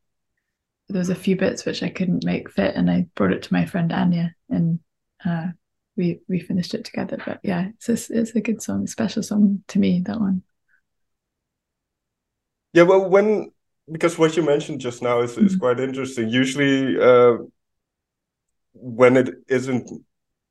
there 0.89 0.99
was 0.99 1.11
a 1.11 1.15
few 1.15 1.37
bits 1.37 1.65
which 1.65 1.83
I 1.83 1.89
couldn't 1.89 2.25
make 2.25 2.51
fit, 2.51 2.75
and 2.75 2.91
I 2.91 3.07
brought 3.15 3.33
it 3.33 3.43
to 3.45 3.53
my 3.53 3.67
friend 3.67 3.93
Anya, 3.93 4.35
and 4.49 4.79
uh, 5.25 5.49
we 5.97 6.21
we 6.29 6.41
finished 6.41 6.75
it 6.75 6.85
together. 6.85 7.19
But 7.25 7.41
yeah, 7.43 7.69
it's 7.69 7.89
a, 7.89 8.19
it's 8.19 8.35
a 8.35 8.41
good 8.41 8.63
song, 8.63 8.85
a 8.85 8.87
special 8.89 9.23
song 9.23 9.63
to 9.69 9.79
me. 9.79 10.03
That 10.05 10.21
one. 10.21 10.43
Yeah, 12.73 12.85
well, 12.85 13.09
when 13.09 13.53
because 13.91 14.19
what 14.19 14.37
you 14.37 14.43
mentioned 14.43 14.81
just 14.81 15.03
now 15.03 15.21
is, 15.21 15.37
is 15.37 15.53
mm-hmm. 15.53 15.61
quite 15.61 15.81
interesting. 15.81 16.29
Usually, 16.29 16.99
uh, 17.01 17.39
when 18.75 19.17
it 19.17 19.35
isn't 19.49 19.91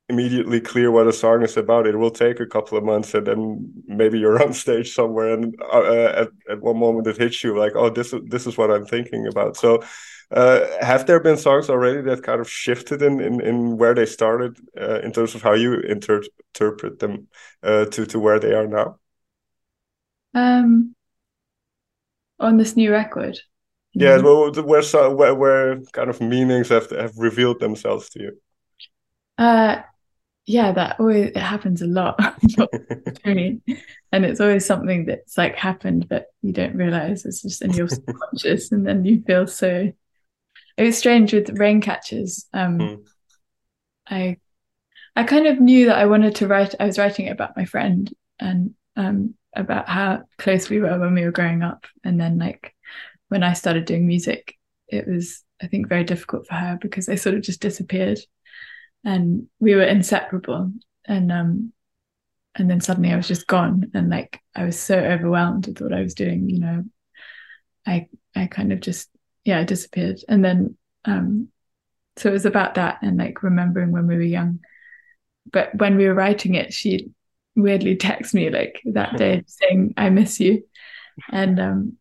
immediately 0.08 0.60
clear 0.60 0.90
what 0.90 1.06
a 1.06 1.12
song 1.12 1.42
is 1.42 1.56
about. 1.56 1.86
It 1.86 1.96
will 1.96 2.10
take 2.10 2.40
a 2.40 2.46
couple 2.46 2.76
of 2.76 2.84
months, 2.84 3.14
and 3.14 3.26
then 3.26 3.72
maybe 3.86 4.18
you're 4.18 4.42
on 4.46 4.52
stage 4.52 4.92
somewhere, 4.94 5.34
and 5.34 5.54
uh, 5.72 6.12
at 6.22 6.28
at 6.50 6.60
one 6.60 6.78
moment 6.78 7.06
it 7.06 7.16
hits 7.16 7.42
you 7.42 7.58
like, 7.58 7.72
oh, 7.74 7.90
this 7.90 8.12
is 8.12 8.20
this 8.26 8.46
is 8.46 8.56
what 8.56 8.70
I'm 8.70 8.86
thinking 8.86 9.26
about. 9.26 9.56
So. 9.56 9.82
Uh, 10.30 10.66
have 10.82 11.06
there 11.06 11.20
been 11.20 11.36
songs 11.36 11.68
already 11.68 12.00
that 12.00 12.22
kind 12.22 12.40
of 12.40 12.48
shifted 12.48 13.02
in 13.02 13.20
in, 13.20 13.38
in 13.42 13.76
where 13.76 13.94
they 13.94 14.06
started 14.06 14.56
uh, 14.80 14.98
in 15.00 15.12
terms 15.12 15.34
of 15.34 15.42
how 15.42 15.52
you 15.52 15.74
inter 15.74 16.22
interpret 16.54 16.98
them 17.00 17.28
uh, 17.62 17.84
to 17.84 18.06
to 18.06 18.18
where 18.18 18.40
they 18.40 18.54
are 18.54 18.66
now? 18.66 18.98
Um, 20.32 20.94
on 22.40 22.56
this 22.56 22.76
new 22.76 22.90
record. 22.90 23.38
Yeah, 23.92 24.18
mm 24.18 24.24
-hmm. 24.24 24.64
well, 24.64 24.64
where, 24.64 25.14
where 25.14 25.34
where 25.34 25.80
kind 25.90 26.08
of 26.08 26.20
meanings 26.20 26.68
have 26.68 26.86
have 26.90 27.12
revealed 27.18 27.58
themselves 27.58 28.08
to 28.10 28.18
you? 28.18 28.32
Uh, 29.38 29.82
yeah, 30.46 30.72
that 30.72 30.98
always 30.98 31.28
it 31.28 31.36
happens 31.36 31.82
a 31.82 31.86
lot, 31.86 32.18
and 33.24 33.62
it's 34.12 34.40
always 34.40 34.66
something 34.66 35.06
that's 35.06 35.38
like 35.38 35.54
happened 35.54 36.06
that 36.10 36.26
you 36.42 36.52
don't 36.52 36.74
realize 36.74 37.24
it's 37.24 37.42
just 37.42 37.62
in 37.62 37.72
your 37.72 37.88
subconscious, 37.88 38.72
and 38.72 38.86
then 38.86 39.04
you 39.04 39.22
feel 39.22 39.46
so. 39.46 39.92
It 40.76 40.82
was 40.82 40.98
strange 40.98 41.32
with 41.32 41.58
Raincatchers. 41.58 42.46
Um, 42.54 42.78
mm. 42.78 43.06
I, 44.08 44.38
I 45.14 45.24
kind 45.24 45.46
of 45.46 45.60
knew 45.60 45.86
that 45.86 45.98
I 45.98 46.06
wanted 46.06 46.36
to 46.36 46.48
write. 46.48 46.74
I 46.80 46.86
was 46.86 46.98
writing 46.98 47.26
it 47.26 47.32
about 47.32 47.56
my 47.56 47.66
friend 47.66 48.10
and 48.40 48.74
um, 48.96 49.34
about 49.54 49.88
how 49.88 50.22
close 50.38 50.70
we 50.70 50.80
were 50.80 50.98
when 50.98 51.14
we 51.14 51.24
were 51.24 51.30
growing 51.30 51.62
up, 51.62 51.86
and 52.02 52.20
then 52.20 52.38
like 52.38 52.74
when 53.28 53.44
I 53.44 53.52
started 53.52 53.84
doing 53.84 54.06
music, 54.06 54.56
it 54.88 55.06
was 55.06 55.44
I 55.62 55.68
think 55.68 55.88
very 55.88 56.04
difficult 56.04 56.48
for 56.48 56.54
her 56.54 56.78
because 56.80 57.08
I 57.08 57.14
sort 57.14 57.36
of 57.36 57.42
just 57.42 57.60
disappeared 57.60 58.18
and 59.04 59.46
we 59.60 59.74
were 59.74 59.82
inseparable. 59.82 60.72
And 61.06 61.32
um 61.32 61.72
and 62.54 62.70
then 62.70 62.80
suddenly 62.80 63.10
I 63.12 63.16
was 63.16 63.28
just 63.28 63.46
gone. 63.46 63.90
And 63.94 64.10
like 64.10 64.40
I 64.54 64.64
was 64.64 64.78
so 64.78 64.98
overwhelmed 64.98 65.66
with 65.66 65.80
what 65.80 65.92
I 65.92 66.02
was 66.02 66.14
doing 66.14 66.48
you 66.48 66.60
know. 66.60 66.84
I 67.86 68.08
I 68.36 68.46
kind 68.46 68.72
of 68.72 68.80
just 68.80 69.08
yeah 69.44 69.58
I 69.58 69.64
disappeared. 69.64 70.20
And 70.28 70.44
then 70.44 70.76
um 71.04 71.48
so 72.16 72.28
it 72.28 72.32
was 72.32 72.46
about 72.46 72.74
that 72.74 72.98
and 73.02 73.16
like 73.16 73.42
remembering 73.42 73.90
when 73.90 74.06
we 74.06 74.16
were 74.16 74.22
young. 74.22 74.60
But 75.50 75.74
when 75.74 75.96
we 75.96 76.06
were 76.06 76.14
writing 76.14 76.54
it 76.54 76.72
she 76.72 77.10
weirdly 77.54 77.96
texted 77.96 78.34
me 78.34 78.50
like 78.50 78.80
that 78.92 79.16
day 79.16 79.42
saying 79.46 79.94
I 79.96 80.10
miss 80.10 80.40
you. 80.40 80.64
And 81.30 81.60
um 81.60 81.98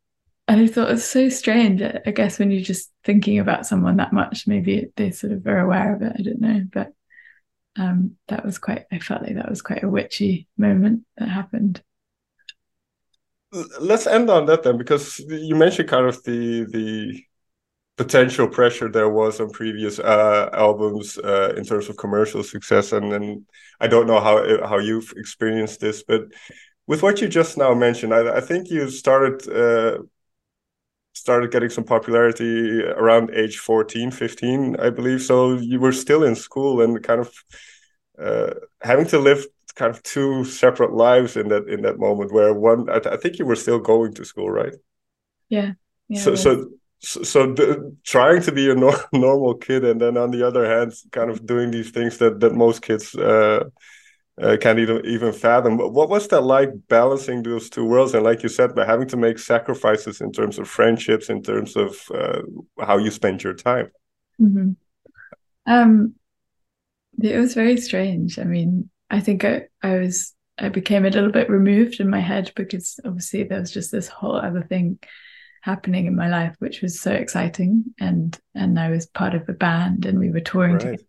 and 0.47 0.62
I 0.62 0.67
thought 0.67 0.91
it's 0.91 1.06
so 1.06 1.30
strange. 1.30 1.82
I 1.82 2.12
guess 2.12 2.39
when 2.39 2.51
you're 2.51 2.62
just 2.62 2.91
thinking 3.04 3.39
about 3.39 3.65
someone 3.65 3.97
that 3.97 4.13
much, 4.13 4.47
maybe 4.47 4.88
they 4.95 5.12
sort 5.12 5.34
of 5.34 5.45
are 5.47 5.60
aware 5.60 5.95
of 5.95 6.01
it. 6.01 6.13
I 6.17 6.21
don't 6.21 6.41
know, 6.41 6.65
but 6.71 6.93
um, 7.77 8.17
that 8.27 8.45
was 8.45 8.58
quite. 8.58 8.86
I 8.91 8.99
felt 8.99 9.23
like 9.23 9.36
that 9.36 9.49
was 9.49 9.62
quite 9.62 9.84
a 9.84 9.89
witchy 9.89 10.47
moment 10.58 11.04
that 11.17 11.30
happened. 11.30 11.82
Let's 13.80 14.08
end 14.08 14.30
on 14.30 14.45
that 14.45 14.63
then, 14.63 14.77
because 14.77 15.19
you 15.19 15.56
mentioned 15.56 15.89
kind 15.89 16.08
of 16.08 16.23
the 16.23 16.65
the 16.65 17.23
potential 17.97 18.47
pressure 18.47 18.89
there 18.89 19.10
was 19.10 19.39
on 19.39 19.51
previous 19.51 19.99
uh, 19.99 20.49
albums 20.54 21.17
uh, 21.17 21.54
in 21.56 21.63
terms 21.63 21.88
of 21.88 21.97
commercial 21.97 22.43
success, 22.43 22.91
and 22.91 23.13
and 23.13 23.45
I 23.80 23.88
don't 23.88 24.08
know 24.08 24.19
how 24.19 24.65
how 24.67 24.80
you've 24.80 25.13
experienced 25.15 25.80
this, 25.80 26.04
but 26.04 26.23
with 26.88 27.04
what 27.04 27.21
you 27.21 27.27
just 27.27 27.58
now 27.58 27.73
mentioned, 27.73 28.13
I, 28.13 28.38
I 28.38 28.41
think 28.41 28.69
you 28.69 28.89
started 28.89 29.47
uh, 29.49 29.99
started 31.13 31.52
getting 31.52 31.69
some 31.69 31.84
popularity 31.84 32.82
around 32.84 33.32
age 33.34 33.58
14 33.58 34.12
15 34.12 34.78
i 34.80 34.89
believe. 34.89 35.21
So 35.21 35.54
you 35.54 35.80
were 35.80 35.91
still 35.91 36.24
in 36.24 36.36
school 36.36 36.82
and 36.82 37.04
kind 37.04 37.21
of 37.21 37.34
uh, 38.19 38.54
having 38.82 39.08
to 39.08 39.19
live 39.19 39.45
kind 39.76 39.93
of 39.93 40.04
two 40.04 40.43
separate 40.45 40.93
lives 40.93 41.38
in 41.38 41.47
that 41.50 41.67
in 41.67 41.82
that 41.82 41.97
moment 41.97 42.34
where 42.34 42.54
one 42.54 42.89
i, 42.89 42.97
I 42.97 43.17
think 43.17 43.39
you 43.39 43.45
were 43.45 43.56
still 43.56 43.80
going 43.80 44.13
to 44.15 44.26
school 44.26 44.50
right? 44.50 44.76
Yeah, 45.50 45.74
yeah 46.08 46.21
so 46.21 46.36
so 46.36 46.69
so, 47.04 47.24
so 47.24 47.54
the, 47.54 47.95
trying 48.04 48.43
to 48.43 48.52
be 48.52 48.69
a 48.69 48.76
no, 48.76 48.95
normal 49.13 49.56
kid 49.56 49.84
and 49.84 50.00
then 50.00 50.17
on 50.17 50.32
the 50.32 50.45
other 50.45 50.65
hand 50.65 50.93
kind 51.12 51.32
of 51.32 51.45
doing 51.45 51.71
these 51.71 51.91
things 51.91 52.17
that 52.17 52.39
that 52.39 52.54
most 52.54 52.82
kids 52.82 53.15
uh, 53.15 53.63
uh, 54.41 54.58
can't 54.58 54.80
even 54.80 55.06
even 55.06 55.32
fathom. 55.34 55.77
What 55.77 56.10
was 56.10 56.27
that 56.30 56.41
like 56.41 56.69
balancing 56.88 57.43
those 57.43 57.69
two 57.69 57.86
worlds? 57.86 58.13
And 58.13 58.23
like 58.23 58.43
you 58.43 58.49
said, 58.49 58.75
by 58.75 58.86
having 58.86 59.08
to 59.10 59.17
make 59.17 59.39
sacrifices 59.39 60.21
in 60.21 60.32
terms 60.32 60.60
of 60.60 60.67
friendships, 60.67 61.30
in 61.30 61.41
terms 61.43 61.75
of 61.75 61.95
uh, 62.13 62.41
how 62.80 62.97
you 62.97 63.12
spend 63.12 63.43
your 63.43 63.54
time. 63.54 63.91
Mm 64.39 64.54
-hmm. 64.54 64.75
Um, 65.65 66.15
it 67.21 67.38
was 67.38 67.54
very 67.54 67.77
strange. 67.77 68.39
I 68.39 68.43
mean, 68.43 68.89
I 69.10 69.21
think 69.21 69.43
I, 69.43 69.67
I 69.84 69.99
was 69.99 70.36
I 70.58 70.69
became 70.69 71.06
a 71.06 71.10
little 71.10 71.32
bit 71.32 71.49
removed 71.49 71.99
in 71.99 72.10
my 72.10 72.21
head 72.21 72.51
because 72.56 72.99
obviously 73.06 73.43
there 73.43 73.60
was 73.60 73.73
just 73.73 73.91
this 73.91 74.08
whole 74.08 74.36
other 74.36 74.63
thing 74.67 74.99
happening 75.62 76.06
in 76.08 76.15
my 76.15 76.30
life, 76.30 76.56
which 76.60 76.82
was 76.82 76.99
so 76.99 77.12
exciting. 77.12 77.93
And 77.99 78.39
and 78.54 78.80
I 78.80 78.89
was 78.89 79.06
part 79.06 79.36
of 79.36 79.49
a 79.49 79.54
band, 79.54 80.06
and 80.06 80.19
we 80.19 80.30
were 80.30 80.41
touring 80.41 80.73
right. 80.73 80.82
together. 80.82 81.04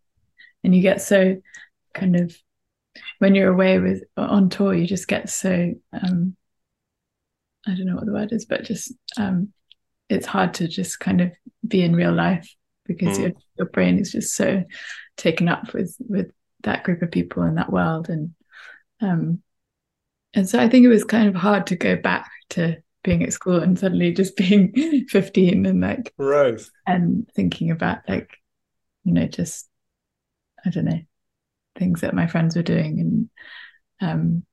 And 0.64 0.74
you 0.74 0.82
get 0.82 1.02
so 1.02 1.40
kind 1.94 2.16
of 2.16 2.36
when 3.22 3.36
you're 3.36 3.52
away 3.52 3.78
with 3.78 4.02
on 4.16 4.48
tour, 4.48 4.74
you 4.74 4.84
just 4.84 5.06
get 5.06 5.30
so 5.30 5.72
um, 5.92 6.36
I 7.64 7.76
don't 7.76 7.86
know 7.86 7.94
what 7.94 8.04
the 8.04 8.12
word 8.12 8.32
is, 8.32 8.46
but 8.46 8.64
just 8.64 8.92
um, 9.16 9.52
it's 10.08 10.26
hard 10.26 10.54
to 10.54 10.66
just 10.66 10.98
kind 10.98 11.20
of 11.20 11.30
be 11.64 11.82
in 11.82 11.94
real 11.94 12.12
life 12.12 12.52
because 12.84 13.18
mm. 13.18 13.22
your 13.22 13.32
your 13.58 13.66
brain 13.68 14.00
is 14.00 14.10
just 14.10 14.34
so 14.34 14.64
taken 15.16 15.48
up 15.48 15.72
with 15.72 15.96
with 16.00 16.32
that 16.64 16.82
group 16.82 17.00
of 17.00 17.12
people 17.12 17.44
in 17.44 17.54
that 17.54 17.70
world 17.70 18.08
and 18.08 18.34
um 19.00 19.40
and 20.34 20.48
so 20.48 20.58
I 20.58 20.68
think 20.68 20.84
it 20.84 20.88
was 20.88 21.04
kind 21.04 21.28
of 21.28 21.36
hard 21.36 21.68
to 21.68 21.76
go 21.76 21.94
back 21.94 22.28
to 22.50 22.78
being 23.04 23.22
at 23.22 23.32
school 23.32 23.60
and 23.60 23.78
suddenly 23.78 24.12
just 24.12 24.36
being 24.36 25.06
15 25.08 25.64
and 25.64 25.80
like 25.80 26.12
right 26.18 26.60
and 26.88 27.30
thinking 27.36 27.70
about 27.70 28.00
like 28.08 28.36
you 29.04 29.12
know 29.12 29.28
just 29.28 29.68
I 30.66 30.70
don't 30.70 30.86
know 30.86 31.02
things 31.82 32.02
that 32.02 32.14
my 32.14 32.28
friends 32.28 32.54
were 32.54 32.62
doing. 32.62 33.00
And 34.00 34.10
um 34.10 34.46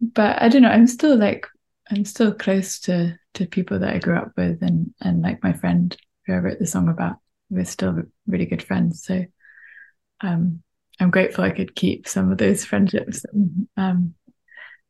but 0.00 0.42
I 0.42 0.48
don't 0.48 0.62
know 0.62 0.68
I'm 0.68 0.86
still 0.86 1.16
like 1.16 1.46
I'm 1.90 2.04
still 2.04 2.34
close 2.34 2.80
to 2.80 3.16
to 3.34 3.46
people 3.46 3.78
that 3.78 3.94
I 3.94 3.98
grew 3.98 4.16
up 4.16 4.32
with 4.36 4.62
and 4.62 4.92
and 5.00 5.22
like 5.22 5.42
my 5.42 5.54
friend 5.54 5.96
who 6.26 6.34
I 6.34 6.38
wrote 6.38 6.58
the 6.58 6.66
song 6.66 6.88
about 6.88 7.16
we're 7.48 7.64
still 7.64 8.02
really 8.26 8.46
good 8.46 8.62
friends. 8.62 9.04
So 9.04 9.24
um 10.20 10.62
I'm 11.00 11.10
grateful 11.10 11.44
I 11.44 11.50
could 11.50 11.74
keep 11.74 12.06
some 12.06 12.30
of 12.30 12.38
those 12.38 12.64
friendships. 12.64 13.24
And, 13.32 13.68
um 13.78 14.14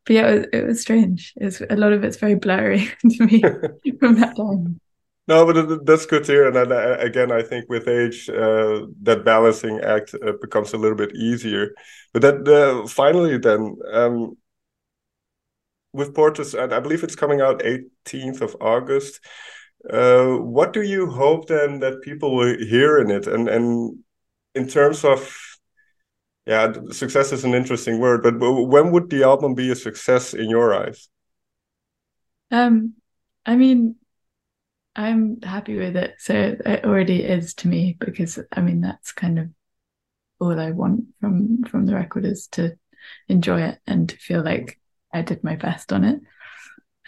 but 0.04 0.14
yeah 0.14 0.28
it 0.28 0.34
was, 0.34 0.46
it 0.52 0.66
was 0.66 0.80
strange. 0.80 1.34
It's 1.36 1.60
a 1.60 1.76
lot 1.76 1.92
of 1.92 2.02
it's 2.02 2.16
very 2.16 2.34
blurry 2.34 2.88
to 3.10 3.26
me 3.26 3.40
from 4.00 4.16
that 4.16 4.34
time 4.36 4.80
no, 5.28 5.46
but 5.46 5.86
that's 5.86 6.06
good 6.06 6.24
to 6.24 6.32
hear. 6.32 6.46
And 6.46 6.56
then, 6.56 6.72
uh, 6.72 6.96
again, 6.98 7.30
I 7.30 7.42
think 7.42 7.68
with 7.68 7.88
age, 7.88 8.28
uh, 8.28 8.86
that 9.02 9.24
balancing 9.24 9.80
act 9.80 10.14
uh, 10.14 10.32
becomes 10.40 10.72
a 10.72 10.78
little 10.78 10.96
bit 10.96 11.14
easier. 11.14 11.74
But 12.12 12.22
then 12.22 12.48
uh, 12.48 12.86
finally, 12.86 13.38
then 13.38 13.76
um, 13.92 14.36
with 15.92 16.14
Portraits, 16.14 16.54
and 16.54 16.72
I 16.72 16.80
believe 16.80 17.04
it's 17.04 17.16
coming 17.16 17.40
out 17.40 17.62
18th 17.62 18.40
of 18.40 18.56
August. 18.60 19.20
Uh, 19.88 20.36
what 20.36 20.72
do 20.72 20.82
you 20.82 21.10
hope 21.10 21.48
then 21.48 21.80
that 21.80 22.02
people 22.02 22.36
will 22.36 22.56
hear 22.56 22.98
in 22.98 23.10
it? 23.10 23.26
And 23.26 23.48
and 23.48 23.98
in 24.54 24.68
terms 24.68 25.04
of 25.04 25.36
yeah, 26.46 26.72
success 26.90 27.32
is 27.32 27.44
an 27.44 27.54
interesting 27.54 28.00
word, 28.00 28.22
but 28.22 28.38
when 28.38 28.90
would 28.90 29.10
the 29.10 29.22
album 29.22 29.54
be 29.54 29.70
a 29.70 29.76
success 29.76 30.34
in 30.34 30.50
your 30.50 30.74
eyes? 30.74 31.08
Um, 32.50 32.94
I 33.46 33.54
mean, 33.54 33.96
I'm 34.94 35.40
happy 35.42 35.78
with 35.78 35.96
it. 35.96 36.16
So 36.18 36.34
it 36.34 36.84
already 36.84 37.22
is 37.22 37.54
to 37.54 37.68
me 37.68 37.96
because 37.98 38.38
I 38.52 38.60
mean 38.60 38.80
that's 38.80 39.12
kind 39.12 39.38
of 39.38 39.48
all 40.40 40.58
I 40.58 40.72
want 40.72 41.04
from 41.20 41.64
from 41.64 41.86
the 41.86 41.94
record 41.94 42.24
is 42.24 42.48
to 42.48 42.76
enjoy 43.28 43.62
it 43.62 43.78
and 43.86 44.08
to 44.08 44.16
feel 44.16 44.42
like 44.42 44.78
I 45.12 45.22
did 45.22 45.42
my 45.42 45.56
best 45.56 45.92
on 45.92 46.04
it. 46.04 46.20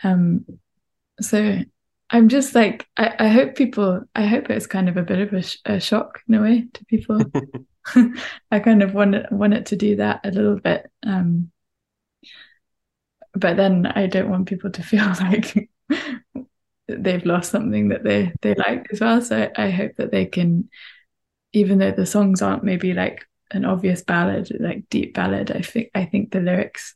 Um 0.03 0.47
so 1.21 1.61
I'm 2.11 2.29
just 2.29 2.55
like 2.55 2.87
I, 2.97 3.15
I 3.19 3.29
hope 3.29 3.55
people 3.55 4.05
I 4.15 4.27
hope 4.27 4.51
it's 4.51 4.67
kind 4.67 4.89
of 4.89 4.97
a 4.97 5.03
bit 5.03 5.21
of 5.21 5.33
a, 5.33 5.43
sh 5.43 5.59
a 5.65 5.81
shock 5.81 6.23
in 6.29 6.35
a 6.35 6.43
way 6.43 6.67
to 6.73 6.85
people. 6.87 7.21
I 8.51 8.61
kind 8.61 8.83
of 8.83 8.95
want 8.95 9.15
it, 9.15 9.31
want 9.31 9.53
it 9.53 9.67
to 9.67 9.77
do 9.77 9.97
that 9.97 10.21
a 10.25 10.31
little 10.31 10.59
bit. 10.59 10.91
Um 11.05 11.51
but 13.35 13.57
then 13.57 13.87
I 13.87 14.07
don't 14.07 14.31
want 14.31 14.49
people 14.49 14.71
to 14.71 14.83
feel 14.83 15.07
like 15.21 15.69
they've 16.89 17.25
lost 17.25 17.51
something 17.51 17.89
that 17.89 18.05
they 18.05 18.33
they 18.43 18.55
like 18.55 18.87
as 18.93 19.01
well. 19.01 19.21
So 19.23 19.51
I 19.57 19.71
hope 19.71 19.93
that 19.97 20.11
they 20.11 20.27
can, 20.27 20.69
even 21.53 21.79
though 21.79 21.93
the 21.93 22.07
songs 22.07 22.43
aren't 22.43 22.65
maybe 22.65 22.93
like 22.93 23.25
an 23.51 23.65
obvious 23.65 24.03
ballad, 24.03 24.49
like 24.61 24.89
deep 24.91 25.15
ballad, 25.15 25.51
I 25.51 25.63
think 25.63 25.91
I 25.95 26.05
think 26.05 26.31
the 26.31 26.41
lyrics 26.41 26.95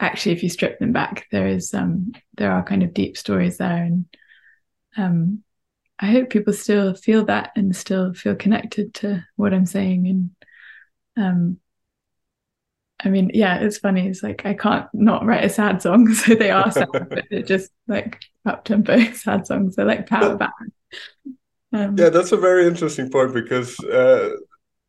actually 0.00 0.32
if 0.32 0.42
you 0.42 0.48
strip 0.48 0.78
them 0.78 0.92
back, 0.92 1.26
there 1.32 1.48
is 1.48 1.74
um 1.74 2.12
there 2.36 2.52
are 2.52 2.62
kind 2.62 2.82
of 2.82 2.94
deep 2.94 3.16
stories 3.16 3.58
there 3.58 3.84
and 3.84 4.04
um 4.96 5.42
I 6.00 6.06
hope 6.12 6.30
people 6.30 6.52
still 6.52 6.94
feel 6.94 7.24
that 7.24 7.50
and 7.56 7.74
still 7.74 8.14
feel 8.14 8.36
connected 8.36 8.94
to 8.94 9.24
what 9.36 9.52
I'm 9.52 9.66
saying 9.66 10.06
and 10.06 10.30
um 11.16 11.60
I 13.04 13.10
mean, 13.10 13.30
yeah, 13.32 13.58
it's 13.58 13.78
funny. 13.78 14.08
It's 14.08 14.24
like 14.24 14.44
I 14.44 14.54
can't 14.54 14.86
not 14.92 15.24
write 15.24 15.44
a 15.44 15.48
sad 15.48 15.80
song, 15.82 16.12
so 16.14 16.34
they 16.34 16.50
are 16.50 16.70
sad, 16.70 16.88
but 16.92 17.24
they're 17.30 17.42
just 17.42 17.70
like 17.86 18.20
up 18.46 18.64
tempo 18.64 18.98
sad 19.12 19.46
songs. 19.46 19.76
They're 19.76 19.86
like 19.86 20.08
power 20.08 20.36
back. 20.36 20.52
Um, 21.72 21.96
yeah, 21.98 22.08
that's 22.08 22.32
a 22.32 22.36
very 22.36 22.66
interesting 22.66 23.10
point 23.10 23.34
because 23.34 23.78
uh, 23.80 24.30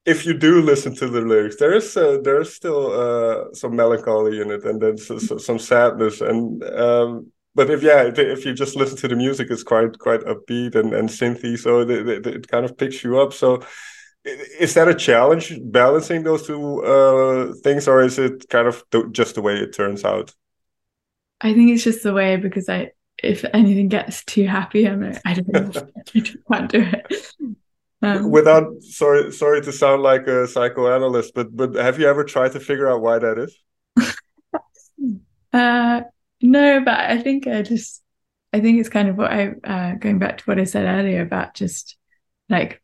if 0.06 0.26
you 0.26 0.34
do 0.38 0.62
listen 0.62 0.96
to 0.96 1.08
the 1.08 1.22
lyrics, 1.22 1.58
there 1.58 1.74
is 1.74 1.96
uh, 1.98 2.20
there 2.24 2.42
is 2.42 2.56
still 2.56 2.92
uh, 2.92 3.54
some 3.54 3.76
melancholy 3.76 4.42
in 4.42 4.50
it, 4.52 4.64
and 4.64 4.82
then 4.82 4.98
some 4.98 5.60
sadness. 5.60 6.22
And 6.22 6.64
um, 6.64 7.32
but 7.54 7.70
if 7.70 7.84
yeah, 7.84 8.12
if 8.16 8.46
you 8.46 8.54
just 8.54 8.76
listen 8.76 8.98
to 8.98 9.08
the 9.08 9.16
music, 9.16 9.48
it's 9.52 9.64
quite 9.64 10.00
quite 10.00 10.22
upbeat 10.22 10.76
and 10.76 10.94
and 10.94 11.10
synthy, 11.10 11.58
so 11.58 11.82
it, 11.82 11.90
it, 11.90 12.28
it 12.28 12.48
kind 12.48 12.66
of 12.66 12.78
picks 12.78 13.04
you 13.04 13.20
up. 13.20 13.34
So 13.34 13.62
is 14.26 14.74
that 14.74 14.88
a 14.88 14.96
challenge 14.96 15.54
balancing 15.64 16.24
those 16.24 16.46
two 16.46 16.84
uh, 16.84 17.54
things 17.64 17.88
or 17.88 18.02
is 18.02 18.20
it 18.20 18.48
kind 18.50 18.68
of 18.68 18.84
just 19.12 19.36
the 19.36 19.42
way 19.42 19.56
it 19.56 19.74
turns 19.74 20.04
out 20.04 20.34
i 21.42 21.54
think 21.54 21.72
it's 21.72 21.84
just 21.84 22.04
the 22.04 22.14
way 22.14 22.36
because 22.36 22.68
i 22.70 22.92
if 23.24 23.46
anything 23.54 23.88
gets 23.88 24.24
too 24.26 24.46
happy 24.46 24.88
i'm 24.88 25.02
like 25.02 25.22
i 25.26 25.34
don't 25.34 25.48
know. 25.48 25.72
I 26.16 26.22
can't 26.52 26.72
do 26.72 26.82
it. 26.82 27.56
Um, 28.02 28.32
without 28.32 28.82
sorry 28.82 29.32
sorry 29.32 29.62
to 29.62 29.72
sound 29.72 30.04
like 30.04 30.26
a 30.28 30.48
psychoanalyst 30.48 31.34
but 31.34 31.56
but 31.56 31.76
have 31.76 32.00
you 32.00 32.08
ever 32.08 32.24
tried 32.24 32.54
to 32.54 32.60
figure 32.60 32.90
out 32.90 33.02
why 33.02 33.20
that 33.20 33.38
is? 33.38 33.58
Uh 35.52 36.02
no 36.42 36.80
but 36.82 37.00
i 37.00 37.18
think 37.18 37.48
i 37.48 37.64
just 37.64 38.04
i 38.54 38.60
think 38.60 38.80
it's 38.80 38.88
kind 38.88 39.10
of 39.10 39.18
what 39.18 39.32
i 39.32 39.50
uh 39.64 39.96
going 39.96 40.20
back 40.20 40.38
to 40.38 40.44
what 40.44 40.60
i 40.60 40.64
said 40.64 40.86
earlier 40.86 41.24
about 41.24 41.56
just 41.56 41.98
like 42.50 42.84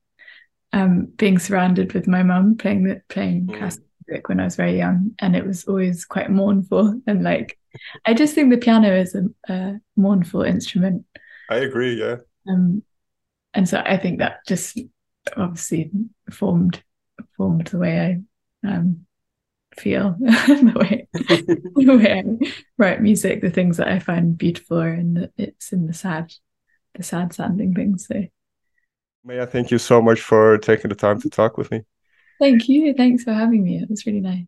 um, 0.76 1.06
being 1.15 1.39
surrounded 1.39 1.93
with 1.93 2.06
my 2.06 2.21
mum 2.21 2.58
playing 2.58 2.84
the 2.84 3.02
playing 3.08 3.48
mm. 3.48 3.58
classical 3.58 3.88
music 4.06 4.28
when 4.28 4.41
I 4.41 4.43
was 4.43 4.58
very 4.58 4.78
young, 4.78 5.15
and 5.19 5.36
it 5.36 5.45
was 5.45 5.65
always 5.65 6.06
quite 6.06 6.30
mournful 6.30 7.02
and 7.08 7.24
like 7.24 7.58
I 8.06 8.14
just 8.14 8.36
think 8.36 8.52
the 8.52 8.58
piano 8.58 8.94
is 8.94 9.16
a, 9.16 9.54
a 9.54 9.80
mournful 9.96 10.44
instrument. 10.44 11.06
I 11.50 11.58
agree, 11.58 12.00
yeah. 12.00 12.18
Um, 12.48 12.84
and 13.54 13.68
so 13.68 13.82
I 13.84 13.98
think 13.98 14.20
that 14.20 14.46
just 14.48 14.80
obviously 15.36 15.92
formed 16.32 16.84
formed 17.38 17.68
the 17.68 17.78
way 17.78 18.24
I 18.64 18.68
um, 18.68 19.06
feel, 19.78 20.16
the 20.20 20.74
way 20.76 21.08
the 21.14 21.98
way 21.98 22.20
I 22.20 22.52
write 22.78 23.02
music, 23.02 23.42
the 23.42 23.50
things 23.50 23.78
that 23.78 23.88
I 23.88 24.00
find 24.00 24.38
beautiful 24.38 24.82
are 24.82 24.94
in 24.94 25.14
the 25.14 25.32
it's 25.38 25.72
in 25.72 25.88
the 25.88 25.94
sad 25.94 26.34
the 26.96 27.04
sad 27.04 27.34
sounding 27.34 27.74
things. 27.74 28.08
So 28.08 28.26
May 29.24 29.42
I 29.42 29.46
thank 29.46 29.72
you 29.72 29.80
so 29.80 30.02
much 30.02 30.22
for 30.22 30.58
taking 30.60 30.90
the 30.90 30.96
time 30.96 31.20
to 31.22 31.30
talk 31.30 31.58
with 31.58 31.72
me. 31.72 31.82
Thank 32.40 32.70
you. 32.70 32.94
Thanks 32.94 33.24
for 33.24 33.34
having 33.34 33.64
me. 33.64 33.78
It 33.78 33.90
was 33.90 34.06
really 34.06 34.22
nice. 34.22 34.46